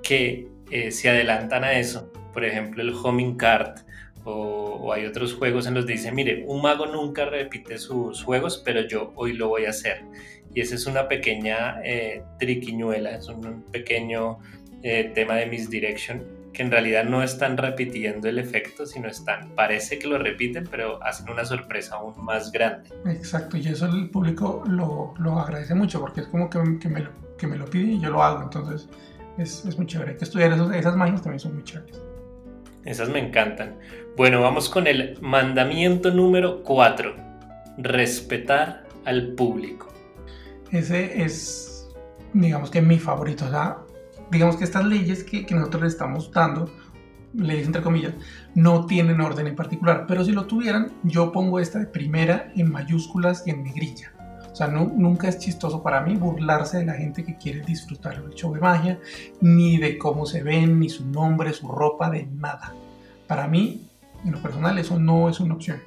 que 0.02 0.48
eh, 0.72 0.92
se 0.92 1.10
adelantan 1.10 1.66
a 1.66 1.74
eso. 1.74 2.10
Por 2.32 2.46
ejemplo, 2.46 2.82
el 2.82 2.94
Homing 2.94 3.36
Card. 3.36 3.82
O, 4.24 4.80
o, 4.82 4.94
hay 4.94 5.06
otros 5.06 5.34
juegos 5.34 5.68
en 5.68 5.74
los 5.74 5.86
que 5.86 5.92
dice, 5.92 6.14
mire, 6.14 6.46
un 6.48 6.62
mago 6.62 6.86
nunca 6.86 7.26
repite 7.26 7.80
sus 7.80 8.24
juegos, 8.24 8.62
pero 8.64 8.88
yo 8.88 9.12
hoy 9.16 9.34
lo 9.34 9.50
voy 9.50 9.66
a 9.66 9.72
hacer. 9.72 10.04
Y 10.56 10.62
esa 10.62 10.76
es 10.76 10.86
una 10.86 11.10
pequeña 11.10 11.82
eh, 11.84 12.24
triquiñuela, 12.40 13.18
es 13.18 13.28
un 13.28 13.64
pequeño 13.74 14.40
eh, 14.84 15.12
tema 15.14 15.36
de 15.36 15.48
misdirection 15.48 16.24
que 16.54 16.62
en 16.62 16.70
realidad 16.72 17.04
no 17.06 17.24
están 17.24 17.58
repitiendo 17.58 18.30
el 18.30 18.38
efecto, 18.40 18.86
sino 18.86 19.08
están, 19.08 19.50
parece 19.56 19.98
que 20.00 20.08
lo 20.08 20.18
repiten, 20.20 20.68
pero 20.70 21.04
hacen 21.04 21.30
una 21.30 21.44
sorpresa 21.46 21.96
aún 21.96 22.14
más 22.24 22.52
grande. 22.52 22.90
Exacto, 23.08 23.58
y 23.58 23.68
eso 23.68 23.88
el 23.88 24.10
público 24.10 24.64
lo, 24.68 25.14
lo 25.18 25.40
agradece 25.40 25.74
mucho 25.76 26.00
porque 26.00 26.22
es 26.22 26.28
como 26.28 26.50
que, 26.50 26.60
que, 26.80 26.90
me 26.90 27.00
lo, 27.02 27.10
que 27.38 27.48
me 27.48 27.58
lo 27.58 27.66
pide 27.66 27.94
y 27.94 28.00
yo 28.00 28.12
lo 28.12 28.22
hago, 28.24 28.44
entonces 28.44 28.88
es, 29.38 29.66
es 29.66 29.78
muy 29.78 29.88
chévere. 29.88 30.12
Hay 30.12 30.18
que 30.18 30.26
estudiar 30.26 30.52
esos- 30.54 30.74
esas 30.76 30.96
magias, 30.96 31.22
también 31.24 31.40
son 31.40 31.56
muy 31.56 31.64
chéveres. 31.64 32.00
Esas 32.86 33.10
me 33.10 33.20
encantan. 33.20 33.80
Bueno, 34.16 34.42
vamos 34.42 34.70
con 34.70 34.86
el 34.88 35.18
mandamiento 35.22 36.12
número 36.12 36.62
4. 36.64 37.16
Respetar 37.78 38.84
al 39.06 39.34
público. 39.34 39.88
Ese 40.72 41.24
es, 41.24 41.90
digamos 42.34 42.70
que 42.70 42.82
mi 42.82 43.00
favorito. 43.00 43.46
O 43.46 43.50
sea, 43.50 43.78
digamos 44.34 44.58
que 44.58 44.66
estas 44.66 44.84
leyes 44.86 45.24
que, 45.24 45.46
que 45.46 45.56
nosotros 45.56 45.84
le 45.84 45.88
estamos 45.88 46.30
dando, 46.32 46.70
leyes 47.34 47.66
entre 47.66 47.82
comillas, 47.82 48.14
no 48.56 48.86
tienen 48.86 49.22
orden 49.22 49.48
en 49.48 49.56
particular. 49.56 50.06
Pero 50.08 50.26
si 50.26 50.32
lo 50.34 50.46
tuvieran, 50.46 50.92
yo 51.04 51.32
pongo 51.32 51.60
esta 51.60 51.80
de 51.80 51.86
primera 51.88 52.52
en 52.56 52.72
mayúsculas 52.72 53.44
y 53.48 53.52
en 53.52 53.64
negrilla. 53.64 54.12
O 54.52 54.56
sea, 54.56 54.68
no- 54.68 54.92
nunca 54.96 55.28
es 55.30 55.40
chistoso 55.40 55.82
para 55.82 56.02
mí 56.02 56.16
burlarse 56.16 56.78
de 56.78 56.86
la 56.86 56.94
gente 56.94 57.24
que 57.24 57.38
quiere 57.38 57.62
disfrutar 57.62 58.22
del 58.22 58.34
show 58.36 58.54
de 58.54 58.60
magia, 58.60 59.00
ni 59.42 59.78
de 59.78 59.98
cómo 59.98 60.26
se 60.28 60.44
ven, 60.44 60.80
ni 60.80 60.90
su 60.90 61.08
nombre, 61.08 61.54
su 61.54 61.68
ropa, 61.68 62.10
de 62.12 62.28
nada. 62.28 62.74
Para 63.28 63.48
mí, 63.48 63.88
en 64.24 64.32
lo 64.34 64.42
personal, 64.42 64.78
eso 64.78 65.00
no 65.00 65.28
es 65.30 65.40
una 65.40 65.56
opción. 65.56 65.80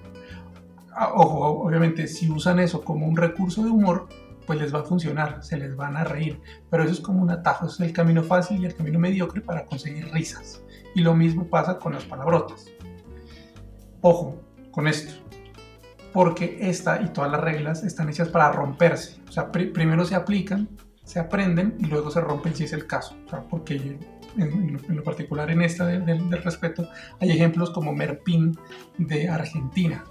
Ah, 0.93 1.11
Ojo, 1.15 1.63
obviamente, 1.63 2.09
si 2.09 2.29
usan 2.31 2.59
eso 2.59 2.83
como 2.83 3.07
un 3.07 3.17
recurso 3.17 3.63
de 3.63 3.71
humor, 3.71 4.09
pues 4.47 4.59
les 4.61 4.75
va 4.75 4.81
a 4.81 4.85
funcionar, 4.85 5.43
se 5.43 5.57
les 5.57 5.75
van 5.77 5.97
a 5.97 6.05
reír. 6.05 6.41
Pero 6.71 6.85
eso 6.85 6.93
es 6.93 7.01
como 7.01 7.21
un 7.23 7.31
atajo, 7.31 7.67
es 7.67 7.81
el 7.81 7.93
camino 7.93 8.23
fácil 8.23 8.63
y 8.63 8.67
el 8.67 8.75
camino 8.75 8.99
mediocre 8.99 9.41
para 9.41 9.65
conseguir 9.67 10.09
risas. 10.13 10.63
Y 10.95 11.01
lo 11.03 11.15
mismo 11.15 11.45
pasa 11.49 11.79
con 11.79 11.93
las 11.95 12.05
palabrotas. 12.05 12.67
Ojo 14.01 14.41
con 14.71 14.87
esto, 14.89 15.15
porque 16.13 16.59
esta 16.61 17.01
y 17.03 17.09
todas 17.09 17.31
las 17.31 17.41
reglas 17.41 17.83
están 17.83 18.09
hechas 18.09 18.29
para 18.29 18.53
romperse. 18.53 19.21
O 19.29 19.33
sea, 19.33 19.51
pri- 19.51 19.71
primero 19.71 20.05
se 20.05 20.15
aplican, 20.15 20.69
se 21.05 21.19
aprenden 21.19 21.75
y 21.79 21.87
luego 21.87 22.11
se 22.11 22.21
rompen 22.21 22.55
si 22.55 22.65
es 22.65 22.73
el 22.73 22.87
caso. 22.87 23.17
Porque 23.51 23.99
en, 24.37 24.81
lo, 24.89 25.03
particular 25.03 25.51
en 25.51 25.63
esta 25.63 25.87
de- 25.87 26.01
del- 26.01 26.29
del 26.29 26.43
respeto 26.43 26.89
hay 27.21 27.31
ejemplos 27.31 27.71
como 27.71 27.93
Merpin 27.95 28.57
de 28.99 29.29
Argentina. 29.29 30.05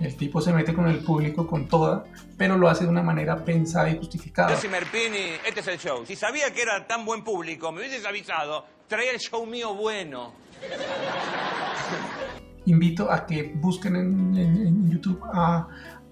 El 0.00 0.16
tipo 0.16 0.40
se 0.40 0.52
mete 0.52 0.74
con 0.74 0.88
el 0.88 0.98
público 0.98 1.46
con 1.46 1.68
toda, 1.68 2.04
pero 2.36 2.58
lo 2.58 2.68
hace 2.68 2.84
de 2.84 2.90
una 2.90 3.02
manera 3.02 3.44
pensada 3.44 3.88
y 3.90 3.96
justificada. 3.98 4.58
Yo 4.60 4.68
Merpini, 4.68 5.36
este 5.46 5.60
es 5.60 5.66
el 5.68 5.78
show. 5.78 6.04
Si 6.04 6.16
sabía 6.16 6.52
que 6.52 6.62
era 6.62 6.86
tan 6.86 7.04
buen 7.04 7.22
público, 7.24 7.70
me 7.72 7.80
hubieses 7.80 8.04
avisado, 8.04 8.66
traía 8.88 9.12
el 9.12 9.18
show 9.20 9.46
mío 9.46 9.72
bueno. 9.74 10.32
invito 12.66 13.10
a 13.10 13.26
que 13.26 13.52
busquen 13.56 13.96
en, 13.96 14.36
en- 14.36 14.66
en 14.66 14.90
YouTube 14.90 15.20
a, 15.32 15.68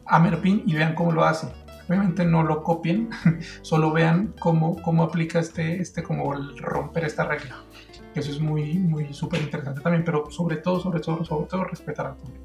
a 0.07 0.19
Merpin 0.21 0.63
y 0.67 0.75
vean 0.75 0.95
cómo 0.95 1.13
lo 1.13 1.25
hace. 1.25 1.49
Obviamente 1.89 2.25
no 2.25 2.43
lo 2.43 2.63
copien, 2.63 3.11
solo 3.63 3.91
vean 3.91 4.35
cómo, 4.39 4.81
cómo 4.81 5.03
aplica 5.03 5.41
este, 5.41 5.81
este, 5.81 6.03
como 6.03 6.33
el 6.35 6.57
romper 6.59 7.05
esta 7.05 7.25
regla. 7.25 7.57
Eso 8.15 8.31
es 8.31 8.39
muy, 8.41 8.75
muy 8.75 9.13
súper 9.15 9.41
interesante 9.41 9.81
también, 9.81 10.05
pero 10.05 10.31
sobre 10.31 10.57
todo, 10.59 10.79
sobre 10.81 11.01
todo, 11.01 11.25
sobre 11.25 11.47
todo, 11.49 11.65
respetar 11.65 12.07
al 12.07 12.17
público. 12.17 12.45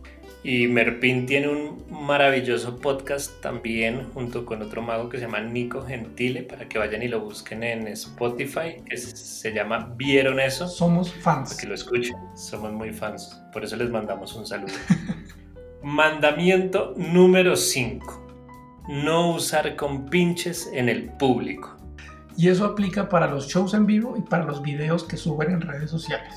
Y 0.50 0.66
Merpin 0.70 1.26
tiene 1.26 1.50
un 1.50 1.84
maravilloso 1.90 2.78
podcast 2.78 3.42
también 3.42 4.10
junto 4.14 4.46
con 4.46 4.62
otro 4.62 4.82
mago 4.82 5.10
que 5.10 5.18
se 5.18 5.26
llama 5.26 5.42
Nico 5.42 5.82
Gentile 5.82 6.44
para 6.44 6.70
que 6.70 6.80
vayan 6.80 7.04
y 7.04 7.10
lo 7.10 7.20
busquen 7.20 7.64
en 7.64 7.86
Spotify 7.90 8.82
que 8.90 8.96
se- 8.96 9.52
llama 9.54 9.94
¿Vieron 9.98 10.40
eso? 10.40 10.70
Somos 10.70 11.12
fans. 11.14 11.50
Para 11.50 11.60
que 11.62 11.68
lo 11.68 11.76
escuchen. 11.76 12.16
Somos 12.38 12.72
muy 12.72 12.94
fans. 12.94 13.38
Por 13.52 13.66
eso 13.66 13.76
les 13.76 13.90
mandamos 13.90 14.34
un 14.36 14.48
saludo. 14.48 14.72
Mandamiento 15.84 16.94
número 16.96 17.58
5. 17.58 18.86
No 18.88 19.32
usar 19.32 19.76
compinches 19.76 20.70
en 20.72 20.88
el 20.88 21.10
público. 21.18 21.76
Y 22.38 22.48
eso 22.48 22.64
aplica 22.64 23.10
para 23.10 23.28
los 23.28 23.48
shows 23.50 23.74
en 23.74 23.86
vivo 23.86 24.16
y 24.18 24.22
para 24.22 24.46
los 24.46 24.62
videos 24.62 25.04
que 25.04 25.18
suben 25.18 25.52
en 25.52 25.60
redes 25.60 25.90
sociales. 25.92 26.34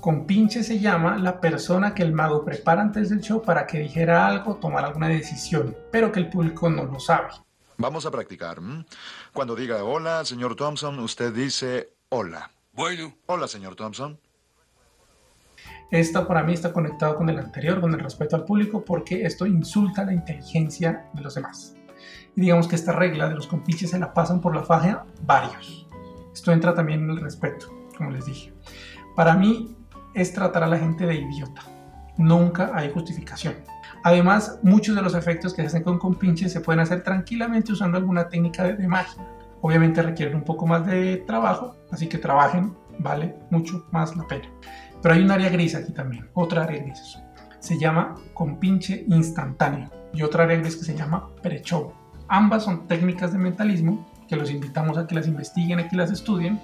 Con 0.00 0.26
pinche 0.26 0.62
se 0.62 0.78
llama 0.78 1.18
la 1.18 1.40
persona 1.40 1.94
que 1.94 2.02
el 2.02 2.12
mago 2.12 2.42
prepara 2.42 2.80
antes 2.80 3.10
del 3.10 3.20
show 3.20 3.42
para 3.42 3.66
que 3.66 3.80
dijera 3.80 4.26
algo, 4.26 4.56
tomar 4.56 4.84
alguna 4.84 5.08
decisión, 5.08 5.76
pero 5.92 6.10
que 6.10 6.20
el 6.20 6.30
público 6.30 6.70
no 6.70 6.84
lo 6.84 6.98
sabe. 6.98 7.28
Vamos 7.76 8.06
a 8.06 8.10
practicar. 8.10 8.58
Cuando 9.34 9.54
diga 9.54 9.84
hola, 9.84 10.24
señor 10.24 10.56
Thompson, 10.56 10.98
usted 11.00 11.34
dice 11.34 11.92
hola. 12.08 12.50
Bueno. 12.72 13.14
Hola, 13.26 13.46
señor 13.46 13.74
Thompson. 13.74 14.18
Esta 15.90 16.26
para 16.26 16.44
mí 16.44 16.54
está 16.54 16.72
conectado 16.72 17.16
con 17.16 17.28
el 17.28 17.38
anterior, 17.38 17.80
con 17.80 17.92
el 17.92 18.00
respeto 18.00 18.36
al 18.36 18.44
público, 18.44 18.82
porque 18.84 19.26
esto 19.26 19.44
insulta 19.44 20.04
la 20.04 20.14
inteligencia 20.14 21.10
de 21.12 21.20
los 21.20 21.34
demás. 21.34 21.74
Y 22.36 22.40
digamos 22.40 22.68
que 22.68 22.76
esta 22.76 22.92
regla 22.92 23.28
de 23.28 23.34
los 23.34 23.46
compinches 23.46 23.90
se 23.90 23.98
la 23.98 24.14
pasan 24.14 24.40
por 24.40 24.54
la 24.54 24.62
faja 24.62 25.04
varios. 25.26 25.86
Esto 26.32 26.52
entra 26.52 26.72
también 26.72 27.04
en 27.04 27.10
el 27.10 27.20
respeto, 27.20 27.66
como 27.98 28.12
les 28.12 28.24
dije. 28.24 28.54
Para 29.16 29.34
mí 29.34 29.76
es 30.14 30.32
tratar 30.32 30.64
a 30.64 30.66
la 30.66 30.78
gente 30.78 31.06
de 31.06 31.14
idiota. 31.14 31.62
Nunca 32.16 32.70
hay 32.74 32.90
justificación. 32.90 33.54
Además, 34.02 34.58
muchos 34.62 34.96
de 34.96 35.02
los 35.02 35.14
efectos 35.14 35.54
que 35.54 35.62
se 35.62 35.68
hacen 35.68 35.82
con 35.82 35.98
compinches 35.98 36.52
se 36.52 36.60
pueden 36.60 36.80
hacer 36.80 37.02
tranquilamente 37.02 37.72
usando 37.72 37.98
alguna 37.98 38.28
técnica 38.28 38.64
de, 38.64 38.74
de 38.74 38.88
magia. 38.88 39.22
Obviamente 39.62 40.02
requieren 40.02 40.36
un 40.36 40.44
poco 40.44 40.66
más 40.66 40.86
de 40.86 41.18
trabajo, 41.26 41.76
así 41.90 42.08
que 42.08 42.18
trabajen, 42.18 42.74
vale 42.98 43.34
mucho 43.50 43.86
más 43.90 44.16
la 44.16 44.26
pena. 44.26 44.48
Pero 45.02 45.14
hay 45.14 45.22
un 45.22 45.30
área 45.30 45.48
gris 45.48 45.74
aquí 45.74 45.92
también, 45.92 46.28
otra 46.34 46.64
área 46.64 46.82
gris. 46.82 47.18
Se 47.58 47.78
llama 47.78 48.14
compinche 48.34 49.04
instantáneo 49.08 49.90
y 50.12 50.22
otra 50.22 50.44
área 50.44 50.58
gris 50.58 50.76
que 50.76 50.84
se 50.84 50.96
llama 50.96 51.28
pre-show. 51.42 51.92
Ambas 52.28 52.64
son 52.64 52.86
técnicas 52.86 53.32
de 53.32 53.38
mentalismo 53.38 54.06
que 54.28 54.36
los 54.36 54.50
invitamos 54.50 54.96
a 54.96 55.06
que 55.06 55.14
las 55.14 55.26
investiguen, 55.26 55.80
a 55.80 55.88
que 55.88 55.96
las 55.96 56.10
estudien, 56.10 56.60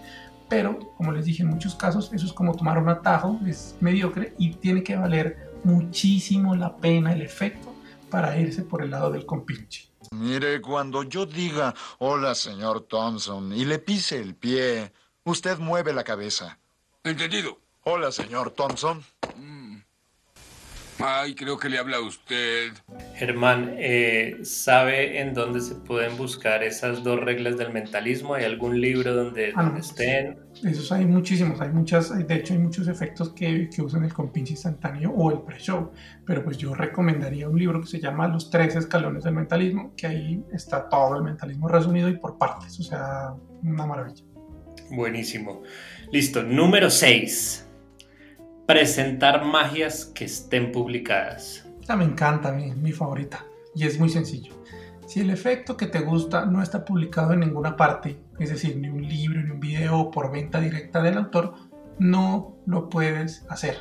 pero 0.48 0.78
como 0.96 1.12
les 1.12 1.24
dije 1.24 1.42
en 1.42 1.50
muchos 1.50 1.74
casos, 1.74 2.10
eso 2.12 2.26
es 2.26 2.32
como 2.32 2.54
tomar 2.54 2.78
un 2.78 2.88
atajo, 2.88 3.38
es 3.46 3.76
mediocre 3.80 4.34
y 4.38 4.54
tiene 4.54 4.82
que 4.82 4.96
valer 4.96 5.50
muchísimo 5.64 6.54
la 6.54 6.76
pena 6.76 7.12
el 7.12 7.22
efecto 7.22 7.74
para 8.10 8.38
irse 8.38 8.62
por 8.62 8.82
el 8.82 8.90
lado 8.90 9.10
del 9.10 9.26
compinche. 9.26 9.90
Mire, 10.12 10.60
cuando 10.60 11.02
yo 11.02 11.26
diga 11.26 11.74
hola, 11.98 12.34
señor 12.34 12.82
Thompson, 12.82 13.52
y 13.52 13.64
le 13.64 13.78
pise 13.78 14.20
el 14.20 14.34
pie, 14.34 14.92
usted 15.24 15.58
mueve 15.58 15.92
la 15.92 16.04
cabeza. 16.04 16.58
Entendido. 17.02 17.58
Hola, 17.82 18.10
señor 18.10 18.50
Thompson. 18.50 19.04
Ay, 20.98 21.34
creo 21.34 21.58
que 21.58 21.68
le 21.68 21.78
habla 21.78 21.98
a 21.98 22.00
usted. 22.00 22.72
Germán, 23.16 23.74
eh, 23.76 24.38
¿sabe 24.44 25.20
en 25.20 25.34
dónde 25.34 25.60
se 25.60 25.74
pueden 25.74 26.16
buscar 26.16 26.62
esas 26.62 27.04
dos 27.04 27.20
reglas 27.20 27.58
del 27.58 27.70
mentalismo? 27.70 28.32
¿Hay 28.34 28.44
algún 28.44 28.80
libro 28.80 29.14
donde, 29.14 29.52
Ah, 29.54 29.62
no. 29.62 29.64
donde 29.64 29.80
estén? 29.80 30.38
Esos 30.64 30.90
hay 30.92 31.04
muchísimos, 31.04 31.60
hay 31.60 31.68
muchas, 31.68 32.16
de 32.26 32.34
hecho 32.34 32.54
hay 32.54 32.60
muchos 32.60 32.88
efectos 32.88 33.34
que, 33.34 33.68
que 33.68 33.82
usan 33.82 34.04
el 34.04 34.12
compinche 34.14 34.52
instantáneo 34.54 35.10
o 35.10 35.30
el 35.30 35.40
pre-show, 35.42 35.92
pero 36.24 36.42
pues 36.42 36.56
yo 36.56 36.74
recomendaría 36.74 37.46
un 37.46 37.58
libro 37.58 37.80
que 37.82 37.88
se 37.88 38.00
llama 38.00 38.26
Los 38.28 38.48
tres 38.48 38.74
escalones 38.74 39.24
del 39.24 39.34
mentalismo, 39.34 39.92
que 39.96 40.06
ahí 40.06 40.42
está 40.50 40.88
todo 40.88 41.16
el 41.18 41.24
mentalismo 41.24 41.68
resumido 41.68 42.08
y 42.08 42.16
por 42.16 42.38
partes, 42.38 42.80
o 42.80 42.82
sea, 42.82 43.34
una 43.62 43.84
maravilla. 43.84 44.24
Buenísimo. 44.90 45.62
Listo. 46.10 46.42
Número 46.42 46.88
6. 46.88 47.65
Presentar 48.66 49.44
magias 49.44 50.06
que 50.06 50.24
estén 50.24 50.72
publicadas. 50.72 51.64
Esta 51.80 51.94
me 51.94 52.02
encanta, 52.02 52.50
mi, 52.50 52.90
favorita, 52.90 53.46
y 53.76 53.86
es 53.86 53.96
muy 54.00 54.08
sencillo. 54.08 54.54
Si 55.06 55.20
el 55.20 55.30
efecto 55.30 55.76
que 55.76 55.86
te 55.86 56.00
gusta 56.00 56.46
no 56.46 56.60
está 56.60 56.84
publicado 56.84 57.32
en 57.32 57.40
ninguna 57.40 57.76
parte, 57.76 58.18
es 58.40 58.50
decir, 58.50 58.76
ni 58.76 58.88
un 58.88 59.06
libro, 59.06 59.40
ni 59.40 59.52
un 59.52 59.60
video 59.60 60.10
por 60.10 60.32
venta 60.32 60.60
directa 60.60 61.00
del 61.00 61.16
autor, 61.16 61.54
no 62.00 62.56
lo 62.66 62.88
puedes 62.88 63.46
hacer. 63.48 63.76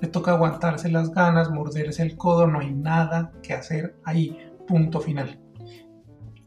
Le 0.00 0.08
toca 0.08 0.30
aguantarse 0.30 0.88
las 0.88 1.10
ganas, 1.10 1.50
morderse 1.50 2.02
el 2.02 2.16
codo, 2.16 2.46
no 2.46 2.60
hay 2.60 2.72
nada 2.72 3.30
que 3.42 3.52
hacer 3.52 3.98
ahí, 4.04 4.38
punto 4.66 5.00
final. 5.00 5.38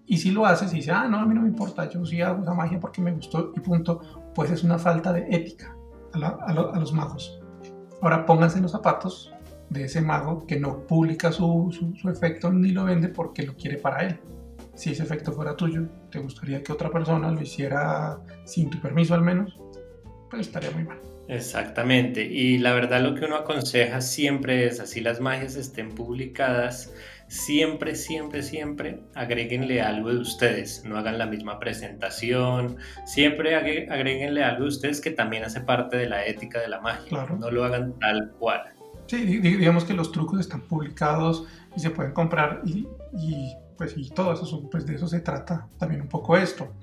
Y 0.07 0.17
si 0.17 0.31
lo 0.31 0.47
haces 0.47 0.73
y 0.73 0.77
dices, 0.77 0.95
ah, 0.95 1.07
no, 1.07 1.19
a 1.19 1.27
mí 1.27 1.35
no 1.35 1.43
me 1.43 1.49
importa, 1.49 1.87
yo 1.87 2.03
sí 2.07 2.23
hago 2.23 2.41
esa 2.41 2.55
magia 2.55 2.79
porque 2.79 3.01
me 3.01 3.11
gustó 3.11 3.51
y 3.55 3.59
punto, 3.59 4.31
pues 4.33 4.49
es 4.49 4.63
una 4.63 4.79
falta 4.79 5.13
de 5.13 5.27
ética 5.29 5.77
a 6.13 6.53
los 6.79 6.91
magos. 6.91 7.39
Ahora 8.01 8.25
pónganse 8.25 8.59
los 8.61 8.71
zapatos 8.71 9.33
de 9.69 9.83
ese 9.85 10.01
mago 10.01 10.45
que 10.45 10.59
no 10.59 10.85
publica 10.87 11.31
su, 11.31 11.69
su- 11.77 11.95
su 11.95 12.09
efecto 12.09 12.51
ni 12.51 12.69
lo 12.71 12.85
vende 12.85 13.09
porque 13.09 13.43
lo 13.43 13.55
quiere 13.55 13.77
para 13.77 14.05
él. 14.07 14.19
Si 14.75 14.91
ese 14.91 15.03
efecto 15.03 15.31
fuera 15.33 15.55
tuyo, 15.55 15.87
¿te 16.11 16.19
gustaría 16.19 16.61
que 16.63 16.71
otra 16.71 16.89
persona 16.91 17.31
lo 17.31 17.41
hiciera 17.41 18.19
sin 18.45 18.69
tu 18.69 18.79
permiso 18.79 19.13
al 19.15 19.23
menos? 19.23 19.57
Pues 20.29 20.47
estaría 20.47 20.69
muy 20.71 20.83
mal. 20.83 20.99
Exactamente. 21.27 22.23
Y 22.23 22.59
la 22.59 22.73
verdad 22.73 23.01
lo 23.01 23.15
que 23.15 23.25
uno 23.25 23.35
aconseja 23.37 23.99
siempre 24.01 24.67
es, 24.67 24.79
así 24.79 25.01
las 25.01 25.19
magias 25.19 25.55
estén 25.55 25.89
publicadas, 25.89 26.93
siempre, 27.27 27.95
siempre, 27.95 28.41
siempre 28.43 29.01
agréguenle 29.15 29.81
algo 29.81 30.09
de 30.13 30.19
ustedes. 30.19 30.83
No 30.85 30.97
hagan 30.97 31.17
la 31.17 31.25
misma 31.25 31.59
presentación. 31.59 32.77
Siempre 33.05 33.55
agréguenle 33.55 34.43
algo 34.43 34.63
de 34.63 34.69
ustedes 34.69 35.01
que 35.01 35.11
también 35.11 35.43
hace 35.43 35.61
parte 35.61 35.97
de 35.97 36.07
la 36.09 36.25
ética 36.25 36.59
de 36.61 36.69
la 36.69 36.79
magia. 36.81 37.07
Claro. 37.09 37.35
No 37.37 37.51
lo 37.51 37.63
hagan 37.63 37.93
tal 37.99 38.31
cual. 38.39 38.61
Sí, 39.07 39.23
di- 39.23 39.39
di- 39.39 39.55
digamos 39.57 39.85
que 39.85 39.93
los 39.93 40.11
trucos 40.11 40.39
están 40.39 40.61
publicados 40.61 41.45
y 41.75 41.79
se 41.79 41.89
pueden 41.89 42.11
comprar 42.13 42.61
y, 42.65 42.87
y 43.17 43.53
pues 43.77 43.93
y 43.95 44.09
todo 44.09 44.33
eso, 44.33 44.67
pues 44.69 44.85
de 44.85 44.95
eso 44.95 45.07
se 45.07 45.19
trata 45.19 45.67
también 45.77 46.01
un 46.01 46.07
poco 46.07 46.35
esto. 46.35 46.73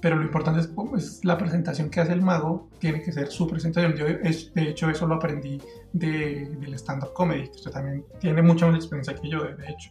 Pero 0.00 0.16
lo 0.16 0.22
importante 0.22 0.60
es 0.60 0.68
pues, 0.68 1.24
la 1.24 1.36
presentación 1.36 1.90
que 1.90 2.00
hace 2.00 2.12
el 2.12 2.22
mago, 2.22 2.68
tiene 2.78 3.02
que 3.02 3.12
ser 3.12 3.28
su 3.28 3.46
presentación. 3.48 3.94
Yo, 3.94 4.06
de 4.06 4.68
hecho, 4.68 4.88
eso 4.90 5.06
lo 5.06 5.16
aprendí 5.16 5.60
de, 5.92 6.56
del 6.60 6.74
stand-up 6.74 7.12
comedy, 7.12 7.44
que 7.44 7.56
usted 7.56 7.70
también 7.70 8.04
tiene 8.20 8.42
mucha 8.42 8.66
más 8.66 8.76
experiencia 8.76 9.14
que 9.14 9.28
yo, 9.28 9.42
de 9.42 9.68
hecho. 9.68 9.90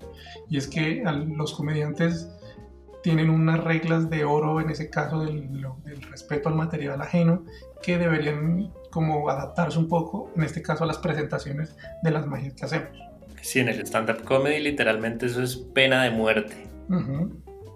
Y 0.49 0.57
es 0.57 0.67
que 0.67 1.03
los 1.35 1.53
comediantes 1.53 2.29
tienen 3.01 3.29
unas 3.29 3.61
reglas 3.63 4.09
de 4.09 4.23
oro, 4.23 4.61
en 4.61 4.69
ese 4.69 4.89
caso 4.89 5.19
del, 5.19 5.51
del 5.83 6.01
respeto 6.03 6.47
al 6.47 6.55
material 6.55 7.01
ajeno, 7.01 7.43
que 7.81 7.97
deberían 7.97 8.71
como 8.89 9.29
adaptarse 9.29 9.77
un 9.79 9.87
poco, 9.87 10.31
en 10.35 10.43
este 10.43 10.61
caso 10.61 10.83
a 10.83 10.87
las 10.87 10.99
presentaciones 10.99 11.75
de 12.01 12.11
las 12.11 12.27
magias 12.27 12.53
que 12.53 12.65
hacemos. 12.65 13.12
Sí, 13.43 13.59
en 13.59 13.67
el 13.67 13.81
stand-up 13.81 14.23
comedy 14.23 14.59
literalmente 14.59 15.25
eso 15.25 15.43
es 15.43 15.57
pena 15.57 16.03
de 16.03 16.11
muerte. 16.11 16.65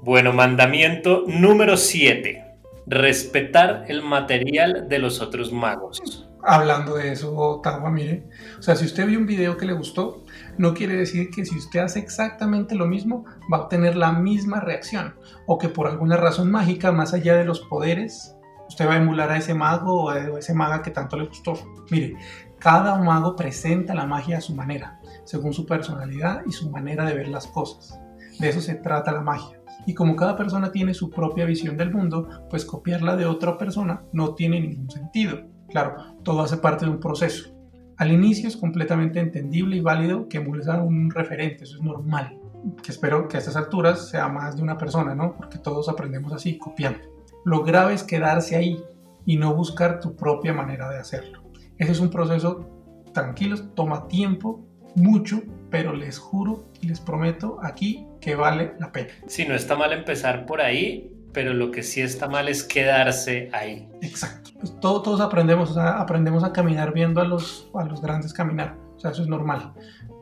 Bueno, 0.01 0.31
mandamiento 0.31 1.25
número 1.27 1.75
7. 1.75 2.41
Respetar 2.87 3.83
el 3.89 4.01
material 4.01 4.87
de 4.87 4.99
los 4.99 5.19
otros 5.19 5.51
magos. 5.51 6.25
Hablando 6.41 6.95
de 6.95 7.11
eso, 7.11 7.59
Tawa, 7.61 7.91
mire, 7.91 8.23
o 8.57 8.61
sea, 8.61 8.77
si 8.77 8.85
usted 8.85 9.05
vio 9.07 9.19
un 9.19 9.25
video 9.25 9.57
que 9.57 9.65
le 9.65 9.73
gustó, 9.73 10.23
no 10.57 10.73
quiere 10.73 10.95
decir 10.95 11.29
que 11.31 11.43
si 11.43 11.57
usted 11.57 11.81
hace 11.81 11.99
exactamente 11.99 12.73
lo 12.73 12.85
mismo, 12.85 13.25
va 13.51 13.57
a 13.57 13.61
obtener 13.63 13.97
la 13.97 14.13
misma 14.13 14.61
reacción, 14.61 15.15
o 15.47 15.57
que 15.57 15.67
por 15.67 15.87
alguna 15.87 16.15
razón 16.15 16.49
mágica, 16.49 16.93
más 16.93 17.13
allá 17.13 17.35
de 17.35 17.43
los 17.43 17.59
poderes, 17.59 18.37
usted 18.69 18.87
va 18.87 18.93
a 18.93 18.97
emular 18.97 19.31
a 19.31 19.37
ese 19.37 19.53
mago 19.53 20.05
o 20.05 20.09
a 20.11 20.39
ese 20.39 20.53
maga 20.53 20.81
que 20.81 20.91
tanto 20.91 21.17
le 21.17 21.25
gustó. 21.25 21.59
Mire, 21.89 22.15
cada 22.57 22.97
mago 22.97 23.35
presenta 23.35 23.93
la 23.93 24.05
magia 24.05 24.37
a 24.37 24.41
su 24.41 24.55
manera 24.55 24.96
según 25.27 25.53
su 25.53 25.65
personalidad 25.65 26.41
y 26.47 26.51
su 26.51 26.71
manera 26.71 27.05
de 27.05 27.13
ver 27.13 27.27
las 27.27 27.47
cosas. 27.47 27.99
De 28.39 28.49
eso 28.49 28.61
se 28.61 28.75
trata 28.75 29.11
la 29.11 29.21
magia. 29.21 29.61
Y 29.85 29.93
como 29.93 30.15
cada 30.15 30.35
persona 30.35 30.71
tiene 30.71 30.93
su 30.93 31.09
propia 31.09 31.45
visión 31.45 31.75
del 31.77 31.91
mundo, 31.91 32.29
pues 32.49 32.65
copiarla 32.65 33.15
de 33.15 33.25
otra 33.25 33.57
persona 33.57 34.03
no 34.13 34.35
tiene 34.35 34.59
ningún 34.59 34.89
sentido. 34.89 35.41
Claro, 35.69 35.95
todo 36.23 36.41
hace 36.41 36.57
parte 36.57 36.85
de 36.85 36.91
un 36.91 36.99
proceso. 36.99 37.53
Al 37.97 38.11
inicio 38.11 38.47
es 38.47 38.55
completamente 38.55 39.19
entendible 39.19 39.75
y 39.75 39.81
válido 39.81 40.29
que 40.29 40.37
emules 40.37 40.67
a 40.67 40.81
un 40.81 41.11
referente, 41.11 41.65
eso 41.65 41.77
es 41.77 41.83
normal. 41.83 42.39
Que 42.81 42.91
espero 42.91 43.27
que 43.27 43.37
a 43.37 43.39
estas 43.39 43.55
alturas 43.55 44.09
sea 44.09 44.29
más 44.29 44.55
de 44.55 44.63
una 44.63 44.77
persona, 44.77 45.13
¿no? 45.13 45.35
Porque 45.35 45.57
todos 45.57 45.89
aprendemos 45.89 46.31
así, 46.31 46.57
copiando. 46.57 46.99
Lo 47.43 47.63
grave 47.63 47.93
es 47.93 48.03
quedarse 48.03 48.55
ahí 48.55 48.81
y 49.25 49.35
no 49.35 49.53
buscar 49.55 49.99
tu 49.99 50.15
propia 50.15 50.53
manera 50.53 50.89
de 50.89 50.99
hacerlo. 50.99 51.43
Ese 51.77 51.91
es 51.91 51.99
un 51.99 52.09
proceso 52.09 52.69
tranquilo, 53.13 53.57
toma 53.73 54.07
tiempo 54.07 54.65
mucho, 54.97 55.43
pero 55.69 55.93
les 55.93 56.17
juro 56.17 56.65
y 56.81 56.87
les 56.87 56.99
prometo 56.99 57.59
aquí 57.61 58.07
que 58.19 58.35
vale 58.35 58.73
la 58.79 58.91
pena. 58.91 59.09
Sí, 59.27 59.45
no 59.47 59.53
está 59.53 59.75
mal 59.75 59.93
empezar 59.93 60.45
por 60.45 60.59
ahí, 60.59 61.13
pero 61.33 61.53
lo 61.53 61.71
que 61.71 61.83
sí 61.83 62.01
está 62.01 62.27
mal 62.27 62.49
es 62.49 62.63
quedarse 62.63 63.49
ahí. 63.53 63.87
Exacto. 64.01 64.51
Pues 64.59 64.79
todos 64.79 65.21
aprendemos, 65.21 65.71
o 65.71 65.73
sea, 65.75 65.99
aprendemos 65.99 66.43
a 66.43 66.51
caminar 66.51 66.93
viendo 66.93 67.21
a 67.21 67.25
los, 67.25 67.69
a 67.75 67.85
los 67.85 68.01
grandes 68.01 68.33
caminar, 68.33 68.75
o 68.95 68.99
sea, 68.99 69.11
eso 69.11 69.21
es 69.21 69.27
normal. 69.27 69.73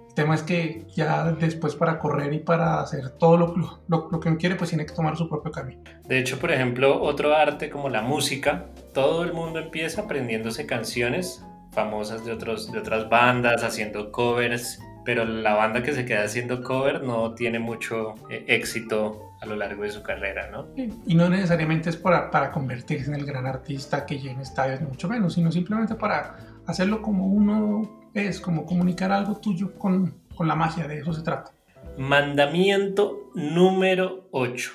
El 0.10 0.13
tema 0.13 0.36
es 0.36 0.44
que 0.44 0.86
ya 0.94 1.32
después 1.32 1.75
para 1.75 2.00
correr 2.00 2.34
y 2.34 2.39
para 2.39 2.82
hacer 2.82 3.12
todo 3.12 3.38
lo, 3.38 3.55
lo, 3.88 4.10
lo 4.10 4.20
que 4.20 4.29
uno 4.29 4.38
quiere, 4.38 4.55
pues 4.55 4.70
tiene 4.70 4.86
que 4.86 4.94
tomar 4.94 5.15
su 5.17 5.29
propio 5.29 5.51
camino. 5.51 5.82
De 6.05 6.20
hecho, 6.20 6.38
por 6.38 6.51
ejemplo, 6.51 7.01
otro 7.01 7.34
arte 7.34 7.70
como 7.70 7.89
la 7.89 8.01
música, 8.01 8.65
todo 8.94 9.24
el 9.24 9.34
mundo 9.34 9.60
empieza 9.60 10.01
aprendiéndose 10.01 10.65
canciones 10.65 11.46
famosas 11.75 12.25
de, 12.25 12.32
otros, 12.32 12.72
de 12.72 12.79
otras 12.79 13.08
bandas 13.10 13.63
haciendo 13.63 14.12
covers, 14.12 14.79
pero 15.03 15.25
la 15.25 15.53
banda 15.53 15.84
que 15.84 15.94
se 15.94 16.05
queda 16.05 16.24
haciendo 16.24 16.63
cover 16.63 17.03
no 17.03 17.36
tiene 17.36 17.60
mucho 17.60 18.15
eh, 18.29 18.46
éxito 18.48 19.34
a 19.41 19.46
lo 19.46 19.55
largo 19.55 19.84
de 19.84 19.91
su 19.91 20.01
carrera, 20.01 20.50
¿no? 20.50 20.67
Y 21.05 21.13
no 21.13 21.29
necesariamente 21.29 21.91
es 21.91 21.98
para, 21.98 22.32
para 22.32 22.51
convertirse 22.51 23.12
en 23.12 23.15
el 23.15 23.25
gran 23.25 23.46
artista 23.46 24.05
que 24.05 24.17
llena 24.17 24.41
estadios, 24.41 24.82
mucho 24.82 25.08
menos, 25.08 25.34
sino 25.34 25.51
simplemente 25.51 25.94
para 25.94 26.38
hacerlo 26.65 27.01
como 27.01 27.27
uno 27.27 28.08
es, 28.15 28.39
como 28.39 28.65
comunicar 28.65 29.12
algo 29.12 29.36
tuyo 29.38 29.77
con, 29.77 30.15
con 30.34 30.48
la 30.48 30.55
magia, 30.55 30.88
de 30.88 31.00
eso 31.00 31.13
se 31.13 31.22
trata. 31.22 31.51
Mandamiento 31.98 33.29
número 33.36 34.27
8. 34.32 34.72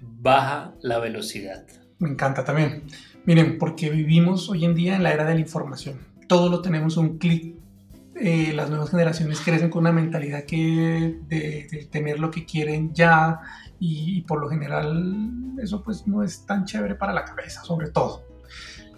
Baja 0.00 0.72
la 0.80 0.98
velocidad. 0.98 1.64
Me 1.98 2.08
encanta 2.08 2.42
también. 2.42 2.84
Miren, 3.26 3.58
porque 3.58 3.90
vivimos 3.90 4.48
hoy 4.48 4.64
en 4.64 4.74
día 4.74 4.96
en 4.96 5.02
la 5.02 5.12
era 5.12 5.24
de 5.26 5.34
la 5.34 5.40
información 5.40 6.09
todo 6.30 6.48
lo 6.48 6.62
tenemos 6.62 6.96
un 6.96 7.18
clic. 7.18 7.56
Eh, 8.14 8.52
las 8.54 8.70
nuevas 8.70 8.90
generaciones 8.90 9.40
crecen 9.40 9.68
con 9.68 9.80
una 9.80 9.90
mentalidad 9.90 10.44
que 10.44 11.18
de, 11.26 11.88
tener 11.90 12.20
lo 12.20 12.30
que 12.30 12.46
quieren 12.46 12.94
ya 12.94 13.40
y, 13.80 14.20
por 14.22 14.40
lo 14.40 14.48
general 14.48 15.58
eso 15.60 15.82
pues 15.82 16.06
no 16.06 16.22
es 16.22 16.46
tan 16.46 16.66
chévere 16.66 16.94
para 16.94 17.12
la 17.12 17.24
cabeza, 17.24 17.64
sobre 17.64 17.90
todo. 17.90 18.22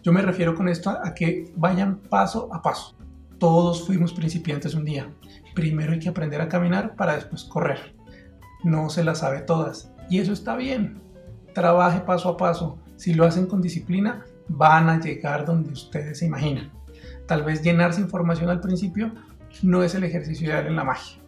Yo 0.03 0.13
me 0.13 0.21
refiero 0.21 0.55
con 0.55 0.69
esto 0.69 0.91
a, 0.91 1.09
a 1.09 1.15
que 1.15 1.51
vayan 1.57 2.01
paso 2.01 2.53
a 2.53 2.61
paso. 2.61 2.99
Todos 3.39 3.87
fuimos 3.87 4.13
principiantes 4.13 4.75
un 4.75 4.85
día. 4.85 5.11
Primero 5.55 5.93
hay 5.93 6.01
que 6.01 6.11
aprender 6.11 6.43
a 6.43 6.51
caminar 6.51 6.97
para 6.97 7.15
después 7.15 7.45
correr. 7.45 7.97
No 8.63 8.91
se 8.91 9.05
las 9.05 9.21
sabe 9.21 9.41
todas. 9.41 9.91
Y 10.11 10.19
eso 10.19 10.35
está 10.35 10.55
bien. 10.55 11.01
Trabaje 11.55 12.01
paso 12.01 12.29
a 12.29 12.37
paso. 12.37 12.79
Si 12.97 13.15
lo 13.15 13.25
hacen 13.25 13.47
con 13.47 13.63
disciplina, 13.63 14.23
van 14.49 14.91
a 14.91 15.01
llegar 15.01 15.47
donde 15.47 15.73
ustedes 15.73 16.19
se 16.19 16.27
imaginan 16.27 16.82
tal 17.27 17.43
vez 17.45 17.63
llenarse 17.63 18.01
información 18.01 18.51
al 18.51 18.61
principio 18.61 19.13
no 19.63 19.83
es 19.83 19.95
el 19.95 20.05
ejercicio 20.05 20.49
ideal 20.49 20.67
en 20.67 20.77
la 20.77 20.85
magia. 20.85 21.19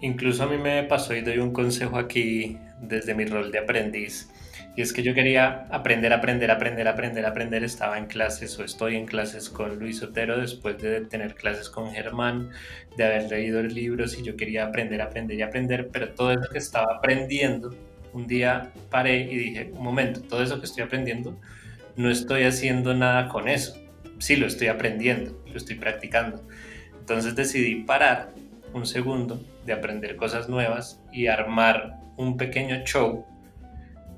Incluso 0.00 0.42
a 0.42 0.46
mí 0.46 0.58
me 0.58 0.82
pasó 0.82 1.14
y 1.14 1.22
doy 1.22 1.38
un 1.38 1.52
consejo 1.52 1.96
aquí 1.96 2.58
desde 2.80 3.14
mi 3.14 3.24
rol 3.24 3.52
de 3.52 3.60
aprendiz. 3.60 4.28
Y 4.74 4.82
es 4.82 4.92
que 4.92 5.02
yo 5.02 5.14
quería 5.14 5.66
aprender, 5.70 6.12
aprender, 6.12 6.50
aprender, 6.50 6.88
aprender, 6.88 7.26
aprender. 7.26 7.62
Estaba 7.62 7.98
en 7.98 8.06
clases 8.06 8.58
o 8.58 8.64
estoy 8.64 8.96
en 8.96 9.06
clases 9.06 9.48
con 9.48 9.78
Luis 9.78 10.02
Otero 10.02 10.40
después 10.40 10.78
de 10.78 11.02
tener 11.02 11.34
clases 11.34 11.68
con 11.68 11.92
Germán, 11.92 12.50
de 12.96 13.04
haber 13.04 13.30
leído 13.30 13.62
libros 13.62 14.18
y 14.18 14.22
yo 14.22 14.34
quería 14.34 14.66
aprender, 14.66 15.02
aprender 15.02 15.38
y 15.38 15.42
aprender. 15.42 15.88
Pero 15.92 16.10
todo 16.14 16.32
eso 16.32 16.48
que 16.50 16.58
estaba 16.58 16.96
aprendiendo, 16.96 17.74
un 18.12 18.26
día 18.26 18.72
paré 18.90 19.20
y 19.20 19.36
dije, 19.36 19.70
un 19.72 19.84
momento, 19.84 20.22
todo 20.22 20.42
eso 20.42 20.58
que 20.58 20.66
estoy 20.66 20.84
aprendiendo, 20.84 21.38
no 21.96 22.10
estoy 22.10 22.44
haciendo 22.44 22.94
nada 22.94 23.28
con 23.28 23.48
eso 23.48 23.81
sí 24.22 24.36
lo 24.36 24.46
estoy 24.46 24.68
aprendiendo, 24.68 25.36
lo 25.50 25.56
estoy 25.56 25.74
practicando. 25.74 26.46
Entonces 26.96 27.34
decidí 27.34 27.82
parar 27.82 28.32
un 28.72 28.86
segundo 28.86 29.44
de 29.66 29.72
aprender 29.72 30.14
cosas 30.14 30.48
nuevas 30.48 31.02
y 31.12 31.26
armar 31.26 31.98
un 32.16 32.36
pequeño 32.36 32.84
show 32.84 33.26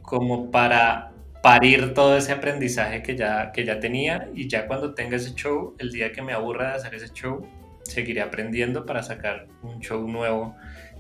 como 0.02 0.50
para 0.50 1.10
parir 1.42 1.94
todo 1.94 2.18
ese 2.18 2.32
aprendizaje 2.32 3.02
que 3.02 3.16
ya, 3.16 3.50
que 3.50 3.64
ya 3.64 3.80
tenía 3.80 4.28
y 4.34 4.46
ya 4.46 4.66
cuando 4.66 4.92
tenga 4.92 5.16
ese 5.16 5.34
show, 5.34 5.74
el 5.78 5.90
día 5.90 6.12
que 6.12 6.20
me 6.20 6.34
aburra 6.34 6.68
de 6.68 6.74
hacer 6.74 6.94
ese 6.94 7.08
show, 7.14 7.46
seguiré 7.82 8.20
aprendiendo 8.20 8.84
para 8.84 9.02
sacar 9.02 9.46
un 9.62 9.80
show 9.80 10.06
nuevo 10.06 10.54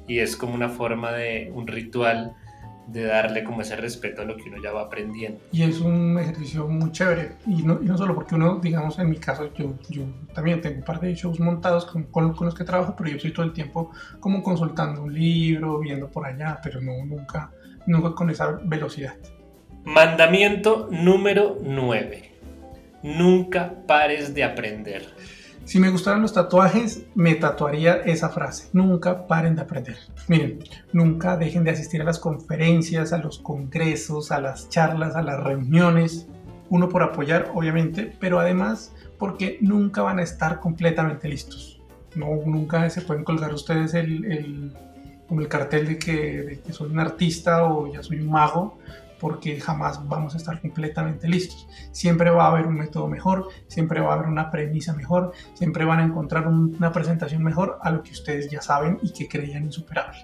y 0.08 0.20
es 0.20 0.34
como 0.34 0.54
una 0.54 0.70
forma 0.70 1.12
de 1.12 1.50
un 1.54 1.66
ritual 1.66 2.34
de 2.86 3.04
darle 3.04 3.44
como 3.44 3.62
ese 3.62 3.76
respeto 3.76 4.22
a 4.22 4.24
lo 4.24 4.36
que 4.36 4.48
uno 4.48 4.58
ya 4.62 4.72
va 4.72 4.82
aprendiendo. 4.82 5.40
Y 5.52 5.62
es 5.62 5.80
un 5.80 6.18
ejercicio 6.18 6.66
muy 6.68 6.92
chévere. 6.92 7.36
Y 7.46 7.62
no, 7.62 7.80
y 7.82 7.86
no 7.86 7.96
solo 7.96 8.14
porque 8.14 8.34
uno, 8.34 8.58
digamos, 8.58 8.98
en 8.98 9.10
mi 9.10 9.16
caso, 9.16 9.52
yo, 9.54 9.74
yo 9.88 10.02
también 10.34 10.60
tengo 10.60 10.76
un 10.76 10.84
par 10.84 11.00
de 11.00 11.14
shows 11.14 11.40
montados 11.40 11.86
con, 11.86 12.04
con, 12.04 12.34
los 12.40 12.54
que 12.54 12.64
trabajo, 12.64 12.94
pero 12.96 13.10
yo 13.10 13.16
estoy 13.16 13.32
todo 13.32 13.46
el 13.46 13.52
tiempo 13.52 13.90
como 14.20 14.42
consultando 14.42 15.02
un 15.02 15.14
libro, 15.14 15.78
viendo 15.78 16.08
por 16.08 16.26
allá, 16.26 16.60
pero 16.62 16.80
no, 16.80 17.04
nunca, 17.04 17.50
nunca 17.86 18.14
con 18.14 18.30
esa 18.30 18.58
velocidad. 18.64 19.14
Mandamiento 19.84 20.88
número 20.90 21.58
9. 21.62 22.32
Nunca 23.02 23.74
pares 23.86 24.34
de 24.34 24.44
aprender. 24.44 25.14
Si 25.64 25.80
me 25.80 25.88
gustaran 25.88 26.20
los 26.20 26.34
tatuajes, 26.34 27.06
me 27.14 27.34
tatuaría 27.34 27.96
esa 27.96 28.28
frase. 28.28 28.68
Nunca 28.74 29.26
paren 29.26 29.56
de 29.56 29.62
aprender. 29.62 29.96
Miren, 30.28 30.58
nunca 30.92 31.38
dejen 31.38 31.64
de 31.64 31.70
asistir 31.70 32.02
a 32.02 32.04
las 32.04 32.18
conferencias, 32.18 33.14
a 33.14 33.18
los 33.18 33.38
congresos, 33.38 34.30
a 34.30 34.40
las 34.40 34.68
charlas, 34.68 35.16
a 35.16 35.22
las 35.22 35.42
reuniones. 35.42 36.28
Uno 36.68 36.90
por 36.90 37.02
apoyar, 37.02 37.50
obviamente, 37.54 38.14
pero 38.20 38.40
además 38.40 38.94
porque 39.18 39.58
nunca 39.62 40.02
van 40.02 40.18
a 40.18 40.22
estar 40.22 40.60
completamente 40.60 41.28
listos. 41.28 41.80
No, 42.14 42.26
nunca 42.44 42.88
se 42.90 43.00
pueden 43.00 43.24
colgar 43.24 43.54
ustedes 43.54 43.94
el, 43.94 44.24
el, 44.30 44.76
el 45.30 45.48
cartel 45.48 45.86
de 45.86 45.98
que, 45.98 46.42
de 46.42 46.60
que 46.60 46.72
soy 46.74 46.90
un 46.90 47.00
artista 47.00 47.64
o 47.64 47.90
ya 47.90 48.02
soy 48.02 48.20
un 48.20 48.30
mago 48.30 48.78
porque 49.20 49.60
jamás 49.60 50.06
vamos 50.08 50.34
a 50.34 50.38
estar 50.38 50.60
completamente 50.60 51.28
listos. 51.28 51.66
Siempre 51.92 52.30
va 52.30 52.44
a 52.44 52.48
haber 52.48 52.66
un 52.66 52.74
método 52.74 53.08
mejor, 53.08 53.48
siempre 53.66 54.00
va 54.00 54.12
a 54.12 54.14
haber 54.14 54.26
una 54.28 54.50
premisa 54.50 54.94
mejor, 54.94 55.32
siempre 55.54 55.84
van 55.84 56.00
a 56.00 56.04
encontrar 56.04 56.46
una 56.46 56.92
presentación 56.92 57.42
mejor 57.42 57.78
a 57.82 57.90
lo 57.90 58.02
que 58.02 58.12
ustedes 58.12 58.50
ya 58.50 58.60
saben 58.60 58.98
y 59.02 59.12
que 59.12 59.28
creían 59.28 59.64
insuperable. 59.64 60.18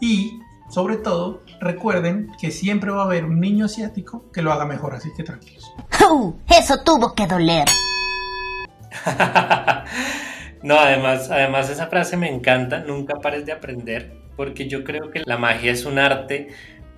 Y 0.00 0.38
sobre 0.68 0.96
todo, 0.96 1.42
recuerden 1.60 2.30
que 2.40 2.50
siempre 2.50 2.90
va 2.90 3.02
a 3.02 3.04
haber 3.04 3.24
un 3.24 3.40
niño 3.40 3.66
asiático 3.66 4.30
que 4.32 4.42
lo 4.42 4.52
haga 4.52 4.64
mejor, 4.64 4.94
así 4.94 5.10
que 5.16 5.22
tranquilos. 5.22 5.72
eso 6.48 6.82
tuvo 6.84 7.14
que 7.14 7.26
doler. 7.26 7.66
no, 10.62 10.78
además, 10.78 11.30
además 11.30 11.68
esa 11.68 11.88
frase 11.88 12.16
me 12.16 12.32
encanta, 12.32 12.80
nunca 12.80 13.16
pares 13.16 13.44
de 13.44 13.52
aprender 13.52 14.24
porque 14.36 14.68
yo 14.68 14.84
creo 14.84 15.10
que 15.10 15.22
la 15.24 15.38
magia 15.38 15.72
es 15.72 15.84
un 15.84 15.98
arte 15.98 16.48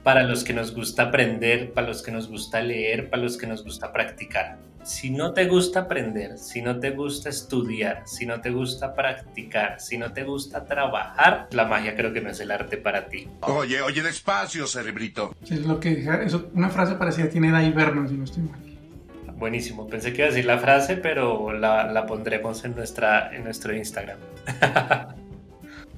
para 0.06 0.22
los 0.22 0.44
que 0.44 0.52
nos 0.52 0.72
gusta 0.72 1.02
aprender, 1.02 1.72
para 1.72 1.88
los 1.88 2.00
que 2.00 2.12
nos 2.12 2.28
gusta 2.28 2.60
leer, 2.60 3.10
para 3.10 3.24
los 3.24 3.36
que 3.36 3.48
nos 3.48 3.64
gusta 3.64 3.92
practicar. 3.92 4.56
Si 4.84 5.10
no 5.10 5.32
te 5.32 5.46
gusta 5.46 5.80
aprender, 5.80 6.38
si 6.38 6.62
no 6.62 6.78
te 6.78 6.90
gusta 6.90 7.28
estudiar, 7.28 8.04
si 8.06 8.24
no 8.24 8.40
te 8.40 8.50
gusta 8.50 8.94
practicar, 8.94 9.80
si 9.80 9.98
no 9.98 10.12
te 10.12 10.22
gusta 10.22 10.64
trabajar, 10.64 11.48
la 11.50 11.64
magia 11.64 11.96
creo 11.96 12.12
que 12.12 12.20
no 12.20 12.30
es 12.30 12.38
el 12.38 12.52
arte 12.52 12.76
para 12.76 13.08
ti. 13.08 13.26
Oye, 13.40 13.82
oye, 13.82 14.00
despacio, 14.00 14.68
cerebrito. 14.68 15.34
Es 15.42 15.66
lo 15.66 15.80
que 15.80 16.06
eso, 16.24 16.50
una 16.54 16.68
frase 16.68 16.94
parecida 16.94 17.28
tiene 17.28 17.50
Dai 17.50 17.72
Vernon, 17.72 18.08
si 18.08 18.14
no 18.14 18.22
estoy 18.22 18.44
mal. 18.44 18.60
Buenísimo, 19.36 19.88
pensé 19.88 20.12
que 20.12 20.18
iba 20.18 20.26
a 20.26 20.30
decir 20.30 20.44
la 20.44 20.58
frase, 20.58 20.98
pero 20.98 21.52
la, 21.52 21.90
la 21.92 22.06
pondremos 22.06 22.64
en, 22.64 22.76
nuestra, 22.76 23.34
en 23.34 23.42
nuestro 23.42 23.74
Instagram. 23.74 24.18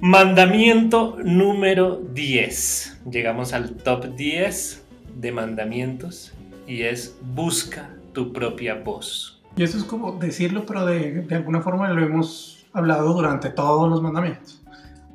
Mandamiento 0.00 1.16
número 1.24 1.96
10. 1.96 3.00
Llegamos 3.10 3.52
al 3.52 3.74
top 3.78 4.14
10 4.14 4.84
de 5.16 5.32
mandamientos 5.32 6.32
y 6.68 6.82
es 6.82 7.18
busca 7.34 7.90
tu 8.12 8.32
propia 8.32 8.76
voz. 8.76 9.42
Y 9.56 9.64
eso 9.64 9.76
es 9.76 9.82
como 9.82 10.12
decirlo, 10.12 10.64
pero 10.66 10.86
de, 10.86 11.22
de 11.22 11.34
alguna 11.34 11.62
forma 11.62 11.88
lo 11.90 12.00
hemos 12.00 12.64
hablado 12.72 13.12
durante 13.12 13.50
todos 13.50 13.90
los 13.90 14.00
mandamientos. 14.00 14.62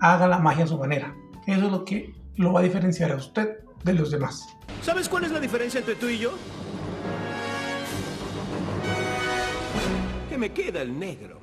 Haga 0.02 0.28
la 0.28 0.39
magia 0.39 0.65
a 0.65 0.67
su 0.67 0.78
manera. 0.78 1.15
Eso 1.48 1.65
es 1.65 1.72
lo 1.72 1.86
que 1.86 2.13
lo 2.36 2.52
va 2.52 2.60
a 2.60 2.63
diferenciar 2.63 3.13
a 3.13 3.15
usted 3.15 3.60
de 3.86 3.93
los 3.93 4.12
demás. 4.12 4.46
¿Sabes 4.82 5.08
cuál 5.08 5.24
es 5.24 5.32
la 5.32 5.39
diferencia 5.39 5.80
entre 5.80 5.96
tú 5.96 6.10
y 6.10 6.17
yo? 6.17 6.32
Que 10.30 10.38
me 10.38 10.52
queda 10.52 10.82
el 10.82 11.00
negro. 11.00 11.39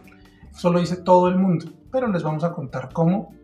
Eso 0.54 0.70
lo 0.70 0.78
dice 0.78 0.98
todo 0.98 1.28
el 1.28 1.36
mundo, 1.36 1.72
pero 1.90 2.08
les 2.08 2.22
vamos 2.22 2.44
a 2.44 2.52
contar 2.52 2.90
cómo 2.92 3.34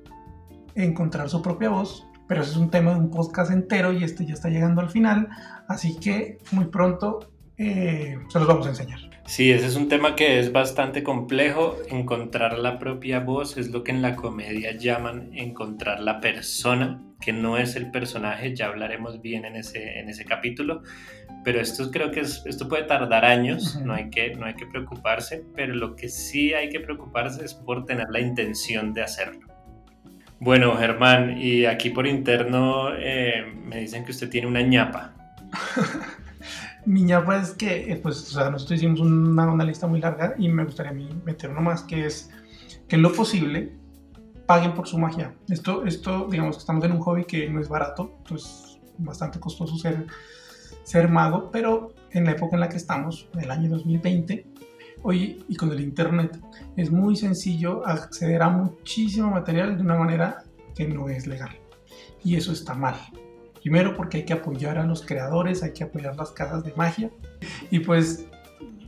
encontrar 0.74 1.28
su 1.28 1.42
propia 1.42 1.70
voz. 1.70 2.06
Pero 2.28 2.42
ese 2.42 2.52
es 2.52 2.56
un 2.56 2.70
tema 2.70 2.92
de 2.92 2.98
un 2.98 3.10
podcast 3.10 3.52
entero 3.52 3.92
y 3.92 4.02
este 4.02 4.26
ya 4.26 4.34
está 4.34 4.48
llegando 4.48 4.80
al 4.80 4.90
final, 4.90 5.28
así 5.68 5.96
que 5.96 6.38
muy 6.50 6.64
pronto 6.64 7.30
eh, 7.56 8.18
se 8.28 8.38
los 8.38 8.48
vamos 8.48 8.66
a 8.66 8.70
enseñar. 8.70 8.98
Sí, 9.26 9.50
ese 9.50 9.66
es 9.66 9.76
un 9.76 9.88
tema 9.88 10.14
que 10.14 10.38
es 10.38 10.52
bastante 10.52 11.02
complejo. 11.02 11.76
Encontrar 11.88 12.58
la 12.58 12.78
propia 12.78 13.20
voz 13.20 13.56
es 13.56 13.70
lo 13.70 13.82
que 13.82 13.92
en 13.92 14.02
la 14.02 14.14
comedia 14.14 14.76
llaman 14.76 15.30
encontrar 15.34 16.00
la 16.00 16.20
persona, 16.20 17.02
que 17.20 17.32
no 17.32 17.56
es 17.56 17.76
el 17.76 17.90
personaje, 17.90 18.54
ya 18.54 18.66
hablaremos 18.66 19.20
bien 19.22 19.44
en 19.44 19.56
ese, 19.56 19.98
en 19.98 20.08
ese 20.08 20.24
capítulo. 20.24 20.82
Pero 21.44 21.60
esto 21.60 21.90
creo 21.90 22.10
que 22.10 22.20
es, 22.20 22.42
esto 22.46 22.68
puede 22.68 22.84
tardar 22.84 23.24
años, 23.24 23.80
no, 23.82 23.94
hay 23.94 24.10
que, 24.10 24.34
no 24.34 24.46
hay 24.46 24.54
que 24.54 24.66
preocuparse, 24.66 25.44
pero 25.54 25.74
lo 25.74 25.96
que 25.96 26.08
sí 26.08 26.52
hay 26.52 26.68
que 26.68 26.80
preocuparse 26.80 27.44
es 27.44 27.54
por 27.54 27.84
tener 27.84 28.06
la 28.10 28.20
intención 28.20 28.92
de 28.92 29.02
hacerlo. 29.02 29.46
Bueno, 30.38 30.76
Germán, 30.76 31.38
y 31.38 31.64
aquí 31.64 31.90
por 31.90 32.06
interno 32.06 32.94
eh, 32.94 33.46
me 33.64 33.80
dicen 33.80 34.04
que 34.04 34.10
usted 34.10 34.28
tiene 34.28 34.46
una 34.46 34.60
ñapa. 34.60 35.14
Mi 36.84 37.02
ñapa 37.02 37.40
es 37.40 37.52
que, 37.52 37.90
eh, 37.90 37.96
pues, 37.96 38.22
o 38.22 38.38
sea, 38.38 38.50
nosotros 38.50 38.78
hicimos 38.78 39.00
una, 39.00 39.50
una, 39.50 39.64
lista 39.64 39.86
muy 39.86 40.00
larga 40.00 40.34
y 40.38 40.48
me 40.48 40.64
gustaría 40.64 40.92
a 40.92 40.94
mí 40.94 41.08
meter 41.24 41.50
uno 41.50 41.62
más, 41.62 41.82
que 41.82 42.06
es 42.06 42.30
que 42.86 42.96
en 42.96 43.02
lo 43.02 43.12
posible 43.12 43.72
paguen 44.46 44.74
por 44.74 44.86
su 44.86 44.98
magia. 44.98 45.34
Esto, 45.48 45.84
esto, 45.84 46.28
digamos 46.30 46.56
que 46.56 46.60
estamos 46.60 46.84
en 46.84 46.92
un 46.92 47.00
hobby 47.00 47.24
que 47.24 47.48
no 47.50 47.60
es 47.60 47.68
barato, 47.68 48.18
pues 48.28 48.78
bastante 48.98 49.38
costoso 49.40 49.76
ser, 49.76 50.06
ser 50.84 51.08
mago, 51.08 51.50
pero 51.50 51.92
en 52.12 52.24
la 52.24 52.32
época 52.32 52.56
en 52.56 52.60
la 52.60 52.68
que 52.68 52.76
estamos, 52.76 53.28
en 53.34 53.40
el 53.40 53.50
año 53.50 53.68
2020, 53.70 54.46
hoy 55.02 55.44
y 55.48 55.56
con 55.56 55.70
el 55.72 55.80
internet 55.80 56.40
es 56.76 56.90
muy 56.90 57.16
sencillo 57.16 57.86
acceder 57.86 58.42
a 58.42 58.48
muchísimo 58.48 59.30
material 59.30 59.76
de 59.76 59.82
una 59.82 59.96
manera 59.96 60.44
que 60.74 60.86
no 60.86 61.08
es 61.08 61.26
legal. 61.26 61.50
Y 62.24 62.36
eso 62.36 62.52
está 62.52 62.74
mal. 62.74 62.96
Primero 63.60 63.96
porque 63.96 64.18
hay 64.18 64.24
que 64.24 64.32
apoyar 64.32 64.78
a 64.78 64.84
los 64.84 65.02
creadores, 65.04 65.62
hay 65.62 65.72
que 65.72 65.84
apoyar 65.84 66.16
las 66.16 66.30
casas 66.30 66.64
de 66.64 66.72
magia. 66.76 67.10
Y 67.70 67.80
pues 67.80 68.26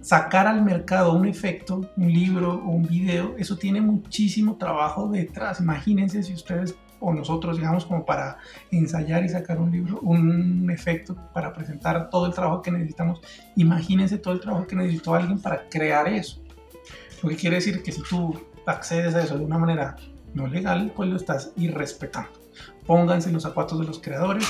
sacar 0.01 0.47
al 0.47 0.63
mercado 0.63 1.13
un 1.13 1.27
efecto, 1.27 1.91
un 1.97 2.13
libro 2.13 2.55
o 2.55 2.71
un 2.71 2.87
video, 2.87 3.35
eso 3.39 3.57
tiene 3.57 3.81
muchísimo 3.81 4.57
trabajo 4.57 5.09
detrás. 5.09 5.61
Imagínense 5.61 6.23
si 6.23 6.35
ustedes 6.35 6.77
o 7.01 7.13
nosotros, 7.13 7.57
digamos, 7.57 7.87
como 7.87 8.05
para 8.05 8.39
ensayar 8.71 9.25
y 9.25 9.29
sacar 9.29 9.59
un 9.59 9.71
libro, 9.71 10.01
un 10.01 10.71
efecto 10.71 11.17
para 11.33 11.53
presentar 11.53 12.11
todo 12.11 12.27
el 12.27 12.33
trabajo 12.33 12.63
que 12.63 12.71
necesitamos. 12.71 13.21
Imagínense 13.57 14.19
todo 14.19 14.35
el 14.35 14.41
trabajo 14.41 14.67
que 14.67 14.77
necesitó 14.77 15.15
alguien 15.15 15.39
para 15.41 15.69
crear 15.69 16.09
eso. 16.09 16.43
Lo 17.23 17.29
que 17.29 17.37
quiere 17.37 17.57
decir 17.57 17.83
que 17.83 17.93
si 17.93 18.03
tú 18.03 18.41
accedes 18.67 19.15
a 19.15 19.23
eso 19.23 19.39
de 19.39 19.45
una 19.45 19.59
manera 19.59 19.97
no 20.35 20.47
legal, 20.47 20.93
pues 20.95 21.09
lo 21.09 21.17
estás 21.17 21.53
irrespetando. 21.57 22.31
Pónganse 22.87 23.31
los 23.31 23.43
zapatos 23.43 23.79
de 23.79 23.87
los 23.87 24.01
creadores, 24.01 24.47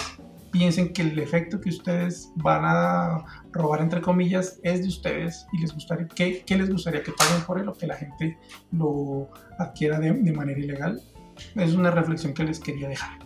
piensen 0.51 0.93
que 0.93 1.03
el 1.03 1.19
efecto 1.19 1.61
que 1.61 1.69
ustedes 1.69 2.31
van 2.37 2.63
a 2.65 3.25
robar 3.53 3.81
entre 3.81 4.01
comillas 4.01 4.61
es 4.63 4.83
de 4.83 4.89
ustedes 4.89 5.47
y 5.53 5.59
les 5.59 5.73
gustaría 5.73 6.07
que, 6.09 6.45
les 6.49 6.71
gustaría 6.71 7.03
que 7.03 7.13
paguen 7.13 7.43
por 7.47 7.61
él 7.61 7.69
o 7.69 7.75
que 7.75 7.87
la 7.87 7.97
gente 7.97 8.39
lo 8.73 9.31
adquiera 9.59 9.99
de, 9.99 10.13
de 10.13 10.33
manera 10.33 10.59
ilegal 10.59 11.01
es 11.57 11.75
una 11.75 11.91
reflexión 11.91 12.35
que 12.35 12.45
les 12.45 12.61
quería 12.61 12.89
dejar. 12.89 13.19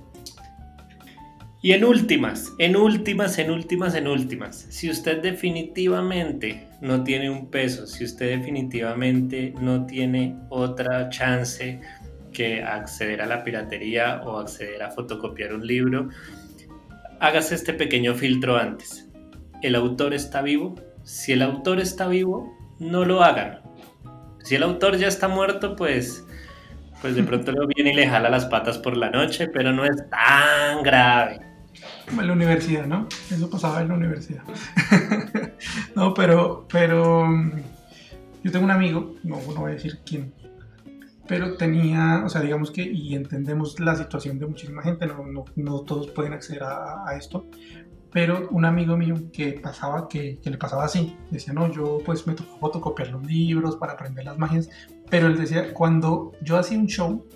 Y 1.65 1.73
en 1.73 1.85
últimas, 1.85 2.53
en 2.59 2.75
últimas, 2.75 3.39
en 3.39 3.51
últimas, 3.53 3.95
en 3.95 4.09
últimas, 4.09 4.67
si 4.71 4.91
usted 4.91 5.23
definitivamente 5.23 6.67
no 6.81 7.05
tiene 7.05 7.31
un 7.31 7.51
peso, 7.51 7.87
si 7.87 8.03
usted 8.03 8.39
definitivamente 8.39 9.55
no 9.61 9.87
tiene 9.87 10.37
otra 10.49 11.09
chance 11.11 11.81
que 12.33 12.63
acceder 12.65 13.23
a 13.23 13.27
la 13.27 13.45
piratería 13.45 14.23
o 14.25 14.41
acceder 14.41 14.83
a 14.83 14.91
fotocopiar 14.91 15.55
un 15.55 15.65
libro, 15.65 16.09
hágase 17.23 17.55
este 17.55 17.73
pequeño 17.73 18.15
filtro 18.15 18.57
antes. 18.57 19.09
¿El 19.63 19.77
autor 19.77 20.13
está 20.13 20.43
vivo? 20.43 20.75
Si 21.05 21.33
el 21.33 21.43
autor 21.43 21.79
está 21.79 22.09
vivo, 22.09 22.53
no 22.81 23.05
lo 23.05 23.23
hagan. 23.23 23.61
Si 24.43 24.57
el 24.57 24.65
autor 24.65 24.97
ya 24.97 25.07
está 25.07 25.29
muerto, 25.29 25.77
pues 25.77 26.27
pues 27.01 27.15
de 27.15 27.23
pronto 27.23 27.51
lo 27.53 27.67
viene 27.69 27.93
y 27.93 27.95
le 27.95 28.09
jala 28.09 28.29
las 28.29 28.47
patas 28.47 28.79
por 28.79 28.97
la 28.97 29.11
noche, 29.11 29.49
pero 29.49 29.73
no 29.73 29.85
es 29.85 30.09
tan 30.11 30.83
grave. 30.83 31.41
Como 32.09 32.23
en 32.23 32.27
la 32.27 32.33
universidad, 32.33 32.87
¿no? 32.87 33.09
Eso 33.31 33.49
pasaba 33.49 33.83
en 33.83 33.89
la 33.89 33.95
universidad. 33.95 34.43
no, 35.97 36.15
pero, 36.15 36.67
pero 36.71 37.29
yo 38.43 38.53
tengo 38.53 38.65
un 38.65 38.71
amigo, 38.73 39.15
no, 39.23 39.37
no 39.37 39.61
voy 39.61 39.73
a 39.73 39.75
decir 39.75 40.01
quién, 40.05 40.33
pero 41.33 41.57
tenía, 41.57 42.25
o 42.27 42.29
sea, 42.29 42.43
digamos 42.43 42.71
que, 42.71 42.83
y 42.83 43.15
entendemos 43.15 43.81
la 43.81 43.97
situación 43.97 44.39
de 44.39 44.45
muchísima 44.45 44.83
gente, 44.83 45.07
no, 45.07 45.25
no, 45.27 45.47
no 45.57 45.81
todos 45.81 46.11
pueden 46.11 46.35
acceder 46.35 46.63
a, 46.63 47.09
a, 47.09 47.17
esto, 47.17 47.47
pero 48.11 48.49
un 48.51 48.67
amigo 48.67 48.99
mío 48.99 49.15
que 49.33 49.55
pasaba, 49.55 50.11
que, 50.11 50.39
que, 50.41 50.51
le 50.51 50.59
pasaba 50.59 50.85
así, 50.85 51.17
decía, 51.31 51.55
no, 51.55 51.73
yo 51.73 52.01
pues 52.05 52.27
me 52.27 52.35
tocó 52.35 52.59
fotocopiar 52.59 53.13
los 53.13 53.25
libros 53.25 53.77
para 53.77 53.95
aprender 53.95 54.27
las 54.27 54.37
magias, 54.37 54.69
pero 55.09 55.27
él 55.27 55.39
decía, 55.39 55.73
cuando 55.73 56.33
yo 56.43 56.59
hacía 56.59 56.77
un 56.77 56.87
show 56.87 57.27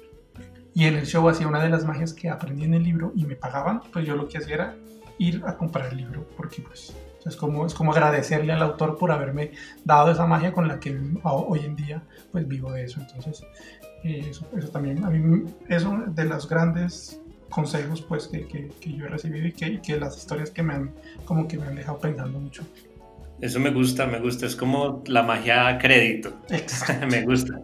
y 0.74 0.84
en 0.84 0.96
el 0.96 1.06
show 1.06 1.26
hacía 1.30 1.48
una 1.48 1.62
de 1.62 1.70
las 1.70 1.86
magias 1.86 2.12
que 2.12 2.28
aprendí 2.28 2.64
en 2.64 2.74
el 2.74 2.82
libro 2.82 3.12
y 3.16 3.24
me 3.24 3.34
pagaban, 3.34 3.80
pues 3.94 4.06
yo 4.06 4.14
lo 4.14 4.28
que 4.28 4.36
hacía 4.36 4.56
era 4.56 4.76
ir 5.16 5.42
a 5.46 5.56
comprar 5.56 5.90
el 5.90 5.96
libro, 5.96 6.28
porque 6.36 6.60
pues 6.60 6.94
es 7.26 7.36
como, 7.36 7.66
es 7.66 7.74
como 7.74 7.92
agradecerle 7.92 8.52
al 8.52 8.62
autor 8.62 8.96
por 8.96 9.10
haberme 9.10 9.52
dado 9.84 10.12
esa 10.12 10.26
magia 10.26 10.52
con 10.52 10.68
la 10.68 10.78
que 10.78 10.96
hoy 11.24 11.60
en 11.60 11.74
día 11.74 12.02
pues 12.30 12.46
vivo 12.46 12.72
de 12.72 12.84
eso. 12.84 13.00
Entonces, 13.00 13.44
eh, 14.04 14.26
eso, 14.30 14.46
eso 14.56 14.68
también, 14.68 15.04
a 15.04 15.10
mí 15.10 15.44
es 15.68 15.84
uno 15.84 16.06
de 16.06 16.24
los 16.24 16.48
grandes 16.48 17.20
consejos 17.48 18.02
pues 18.02 18.28
que, 18.28 18.46
que, 18.46 18.68
que 18.80 18.92
yo 18.92 19.06
he 19.06 19.08
recibido 19.08 19.46
y 19.46 19.52
que, 19.52 19.80
que, 19.80 19.98
las 19.98 20.16
historias 20.16 20.50
que 20.50 20.62
me 20.62 20.74
han 20.74 20.92
como 21.24 21.46
que 21.46 21.58
me 21.58 21.66
han 21.66 21.76
dejado 21.76 21.98
pensando 21.98 22.38
mucho. 22.38 22.62
Eso 23.40 23.60
me 23.60 23.70
gusta, 23.70 24.06
me 24.06 24.18
gusta, 24.18 24.46
es 24.46 24.56
como 24.56 25.02
la 25.06 25.22
magia 25.22 25.68
a 25.68 25.78
crédito. 25.78 26.34
me 27.10 27.22
gusta, 27.22 27.60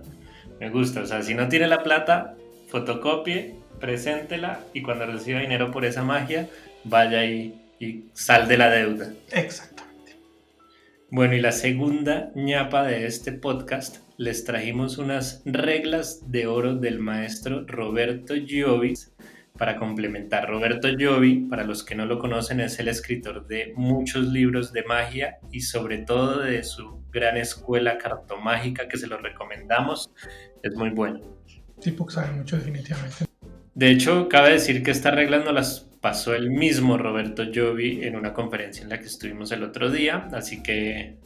me 0.61 0.71
gusta, 0.71 1.03
o 1.03 1.07
sea, 1.07 1.23
si 1.23 1.35
no 1.35 1.49
tiene 1.49 1.67
la 1.67 1.83
plata, 1.83 2.37
fotocopie, 2.69 3.55
preséntela 3.81 4.61
y 4.75 4.83
cuando 4.83 5.07
reciba 5.07 5.41
dinero 5.41 5.71
por 5.71 5.85
esa 5.85 6.03
magia, 6.03 6.49
vaya 6.85 7.25
y, 7.25 7.61
y 7.81 8.05
sal 8.13 8.49
de 8.49 8.59
la 8.59 8.71
deuda. 8.71 9.13
Exactamente. 9.31 10.17
Bueno, 11.11 11.35
y 11.35 11.41
la 11.41 11.53
segunda 11.53 12.31
ñapa 12.35 12.85
de 12.85 13.07
este 13.07 13.33
podcast, 13.33 13.99
les 14.19 14.45
trajimos 14.45 14.99
unas 14.99 15.43
reglas 15.45 16.31
de 16.31 16.47
oro 16.47 16.75
del 16.75 16.99
maestro 16.99 17.65
Roberto 17.67 18.35
Giovis 18.35 19.13
para 19.59 19.77
complementar. 19.77 20.49
Roberto 20.49 20.89
Giovi, 20.97 21.47
para 21.49 21.65
los 21.65 21.85
que 21.85 21.95
no 21.95 22.07
lo 22.07 22.19
conocen, 22.19 22.61
es 22.61 22.79
el 22.79 22.89
escritor 22.89 23.47
de 23.47 23.73
muchos 23.77 24.27
libros 24.27 24.73
de 24.73 24.85
magia 24.85 25.39
y 25.51 25.61
sobre 25.61 25.99
todo 25.99 26.41
de 26.41 26.63
su 26.63 27.03
gran 27.11 27.37
escuela 27.37 27.99
cartomágica 27.99 28.89
que 28.89 28.97
se 28.97 29.07
lo 29.07 29.19
recomendamos. 29.19 30.11
Es 30.63 30.75
muy 30.75 30.91
bueno. 30.91 31.21
Tipo 31.81 32.07
que 32.07 32.15
sabe 32.15 32.33
mucho 32.33 32.57
definitivamente. 32.57 33.27
De 33.75 33.91
hecho, 33.91 34.29
cabe 34.29 34.53
decir 34.53 34.83
que 34.83 34.91
estas 34.91 35.15
reglas 35.15 35.45
no 35.45 35.53
las 35.53 35.89
pasó 36.01 36.35
el 36.35 36.51
mismo 36.51 36.99
Roberto 36.99 37.45
Giovi 37.51 38.05
en 38.05 38.17
una 38.17 38.33
conferencia 38.33 38.83
en 38.83 38.91
la 38.91 38.99
que 38.99 39.07
estuvimos 39.07 39.53
el 39.53 39.63
otro 39.63 39.91
día, 39.91 40.29
así 40.33 40.63
que 40.63 41.17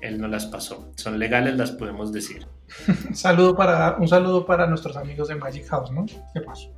él 0.00 0.20
no 0.20 0.28
las 0.28 0.46
pasó. 0.46 0.90
Son 0.96 1.18
legales, 1.18 1.56
las 1.56 1.72
podemos 1.72 2.12
decir. 2.12 2.46
saludo 3.14 3.56
para, 3.56 3.96
un 3.98 4.08
saludo 4.08 4.46
para 4.46 4.66
nuestros 4.66 4.96
amigos 4.96 5.28
de 5.28 5.36
Magic 5.36 5.66
House, 5.68 5.90
¿no? 5.90 6.06
¿Qué 6.32 6.40
pasó? 6.40 6.72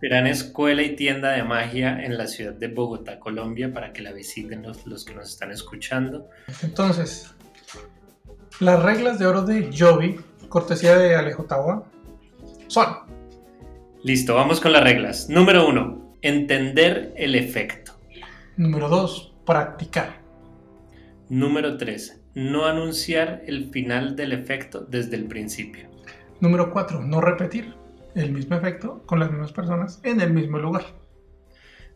Gran 0.00 0.26
escuela 0.26 0.82
y 0.82 0.96
tienda 0.96 1.32
de 1.32 1.42
magia 1.42 2.02
en 2.02 2.16
la 2.16 2.26
ciudad 2.26 2.54
de 2.54 2.68
Bogotá, 2.68 3.18
Colombia, 3.18 3.72
para 3.72 3.92
que 3.92 4.02
la 4.02 4.12
visiten 4.12 4.62
los, 4.62 4.86
los 4.86 5.04
que 5.04 5.14
nos 5.14 5.30
están 5.30 5.50
escuchando. 5.50 6.28
Entonces, 6.62 7.34
las 8.60 8.82
reglas 8.82 9.18
de 9.18 9.26
oro 9.26 9.42
de 9.42 9.70
Jovi, 9.76 10.18
cortesía 10.48 10.96
de 10.96 11.14
Alejo 11.14 11.44
Tawa, 11.44 11.84
son. 12.68 12.96
Listo, 14.02 14.34
vamos 14.34 14.60
con 14.60 14.72
las 14.72 14.82
reglas. 14.82 15.28
Número 15.28 15.66
uno, 15.68 16.14
entender 16.22 17.12
el 17.16 17.34
efecto. 17.34 17.92
Número 18.56 18.88
dos, 18.88 19.34
practicar. 19.44 20.20
Número 21.28 21.76
tres, 21.76 22.20
no 22.36 22.66
anunciar 22.66 23.42
el 23.46 23.70
final 23.70 24.14
del 24.14 24.32
efecto 24.32 24.80
desde 24.80 25.16
el 25.16 25.24
principio. 25.24 25.88
Número 26.38 26.70
cuatro, 26.70 27.00
no 27.00 27.22
repetir 27.22 27.74
el 28.14 28.30
mismo 28.30 28.56
efecto 28.56 29.02
con 29.06 29.20
las 29.20 29.30
mismas 29.30 29.52
personas 29.52 30.00
en 30.02 30.20
el 30.20 30.34
mismo 30.34 30.58
lugar. 30.58 30.84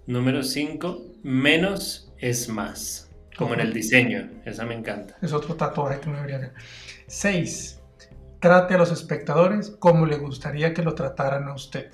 Número 0.06 0.42
5, 0.42 1.02
menos 1.22 2.10
es 2.16 2.48
más. 2.48 3.10
Como 3.36 3.52
en 3.52 3.60
el 3.60 3.74
diseño, 3.74 4.30
esa 4.46 4.64
me 4.64 4.74
encanta. 4.74 5.18
Es 5.20 5.34
otro 5.34 5.56
tatuaje 5.56 6.00
que 6.00 6.08
me 6.08 6.16
debería 6.16 6.38
hacer. 6.38 6.52
6. 7.06 7.82
Trate 8.40 8.74
a 8.74 8.78
los 8.78 8.90
espectadores 8.90 9.70
como 9.78 10.06
le 10.06 10.16
gustaría 10.16 10.72
que 10.72 10.82
lo 10.82 10.94
trataran 10.94 11.48
a 11.48 11.54
usted. 11.54 11.92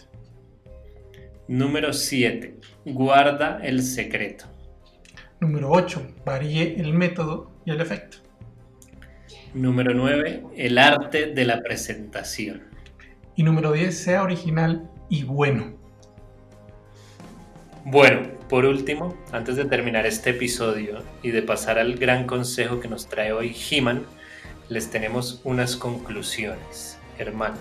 Número 1.49 1.93
7. 1.93 2.61
Guarda 2.85 3.59
el 3.61 3.83
secreto. 3.83 4.45
Número 5.41 5.69
8. 5.73 6.15
Varíe 6.25 6.81
el 6.81 6.95
método 6.95 7.51
y 7.65 7.73
el 7.73 7.81
efecto. 7.81 8.19
Número 9.57 9.95
9. 9.95 10.49
El 10.55 10.77
arte 10.77 11.33
de 11.33 11.47
la 11.47 11.63
presentación. 11.63 12.65
Y 13.37 13.43
número 13.43 13.73
10. 13.73 13.97
Sea 13.97 14.23
original 14.23 14.91
y 15.09 15.25
bueno. 15.25 15.79
Bueno, 17.87 18.29
por 18.51 18.67
último, 18.67 19.17
antes 19.33 19.57
de 19.57 19.65
terminar 19.65 20.05
este 20.05 20.29
episodio 20.29 21.03
y 21.23 21.31
de 21.31 21.41
pasar 21.41 21.79
al 21.79 21.95
gran 21.95 22.27
consejo 22.27 22.81
que 22.81 22.89
nos 22.89 23.09
trae 23.09 23.33
hoy 23.33 23.57
He-Man, 23.71 24.05
les 24.69 24.91
tenemos 24.91 25.41
unas 25.43 25.75
conclusiones. 25.75 26.99
Hermano. 27.17 27.57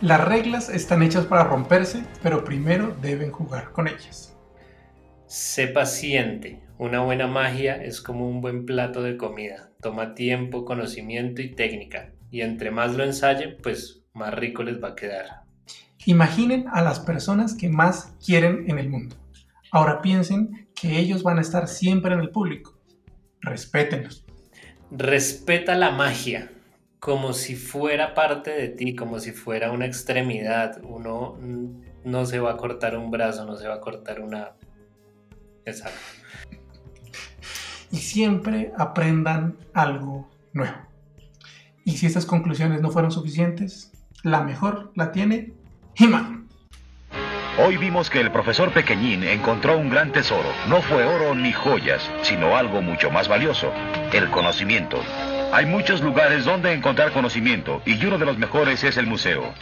Las 0.00 0.26
reglas 0.26 0.70
están 0.70 1.02
hechas 1.02 1.26
para 1.26 1.44
romperse, 1.44 2.04
pero 2.22 2.42
primero 2.42 2.96
deben 3.02 3.32
jugar 3.32 3.72
con 3.72 3.86
ellas. 3.86 4.34
Sé 5.26 5.66
paciente. 5.68 6.62
Una 6.78 7.00
buena 7.00 7.26
magia 7.26 7.76
es 7.76 8.00
como 8.00 8.26
un 8.26 8.40
buen 8.40 8.64
plato 8.64 9.02
de 9.02 9.18
comida. 9.18 9.71
Toma 9.82 10.14
tiempo, 10.14 10.64
conocimiento 10.64 11.42
y 11.42 11.50
técnica. 11.50 12.12
Y 12.30 12.40
entre 12.40 12.70
más 12.70 12.94
lo 12.94 13.04
ensayen, 13.04 13.56
pues 13.62 14.04
más 14.14 14.32
rico 14.32 14.62
les 14.62 14.82
va 14.82 14.90
a 14.90 14.94
quedar. 14.94 15.42
Imaginen 16.06 16.66
a 16.72 16.82
las 16.82 17.00
personas 17.00 17.54
que 17.54 17.68
más 17.68 18.14
quieren 18.24 18.70
en 18.70 18.78
el 18.78 18.88
mundo. 18.88 19.16
Ahora 19.72 20.00
piensen 20.00 20.68
que 20.74 20.98
ellos 20.98 21.22
van 21.22 21.38
a 21.38 21.42
estar 21.42 21.66
siempre 21.68 22.14
en 22.14 22.20
el 22.20 22.30
público. 22.30 22.78
Respétenlos. 23.40 24.24
Respeta 24.90 25.74
la 25.74 25.90
magia 25.90 26.52
como 27.00 27.32
si 27.32 27.56
fuera 27.56 28.14
parte 28.14 28.52
de 28.52 28.68
ti, 28.68 28.94
como 28.94 29.18
si 29.18 29.32
fuera 29.32 29.72
una 29.72 29.86
extremidad. 29.86 30.80
Uno 30.84 31.36
no 32.04 32.26
se 32.26 32.38
va 32.38 32.52
a 32.52 32.56
cortar 32.56 32.96
un 32.96 33.10
brazo, 33.10 33.44
no 33.44 33.56
se 33.56 33.66
va 33.66 33.74
a 33.74 33.80
cortar 33.80 34.20
una... 34.20 34.52
Exacto. 35.64 35.98
Y 37.92 37.98
siempre 37.98 38.72
aprendan 38.78 39.58
algo 39.74 40.28
nuevo. 40.52 40.76
Y 41.84 41.92
si 41.98 42.06
estas 42.06 42.26
conclusiones 42.26 42.80
no 42.80 42.90
fueron 42.90 43.12
suficientes, 43.12 43.92
la 44.22 44.42
mejor 44.42 44.92
la 44.96 45.12
tiene 45.12 45.52
He-Man. 45.96 46.48
Hoy 47.58 47.76
vimos 47.76 48.08
que 48.08 48.20
el 48.20 48.32
profesor 48.32 48.72
Pequeñín 48.72 49.22
encontró 49.24 49.76
un 49.76 49.90
gran 49.90 50.10
tesoro. 50.10 50.48
No 50.68 50.80
fue 50.80 51.04
oro 51.04 51.34
ni 51.34 51.52
joyas, 51.52 52.02
sino 52.22 52.56
algo 52.56 52.80
mucho 52.80 53.10
más 53.10 53.28
valioso, 53.28 53.70
el 54.12 54.30
conocimiento. 54.30 54.98
Hay 55.52 55.66
muchos 55.66 56.00
lugares 56.00 56.46
donde 56.46 56.72
encontrar 56.72 57.12
conocimiento 57.12 57.82
y 57.84 58.02
uno 58.06 58.16
de 58.16 58.24
los 58.24 58.38
mejores 58.38 58.82
es 58.84 58.96
el 58.96 59.06
museo. 59.06 59.52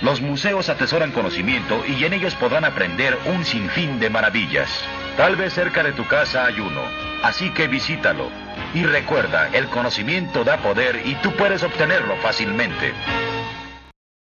Los 0.00 0.22
museos 0.22 0.70
atesoran 0.70 1.12
conocimiento 1.12 1.82
y 1.86 2.02
en 2.04 2.14
ellos 2.14 2.34
podrán 2.34 2.64
aprender 2.64 3.18
un 3.26 3.44
sinfín 3.44 3.98
de 3.98 4.08
maravillas. 4.08 4.70
Tal 5.18 5.36
vez 5.36 5.52
cerca 5.52 5.82
de 5.82 5.92
tu 5.92 6.06
casa 6.06 6.46
hay 6.46 6.60
uno, 6.60 6.82
así 7.22 7.50
que 7.50 7.68
visítalo. 7.68 8.30
Y 8.74 8.84
recuerda, 8.84 9.48
el 9.52 9.66
conocimiento 9.68 10.44
da 10.44 10.58
poder 10.58 11.02
y 11.04 11.14
tú 11.16 11.32
puedes 11.32 11.62
obtenerlo 11.62 12.16
fácilmente. 12.16 12.92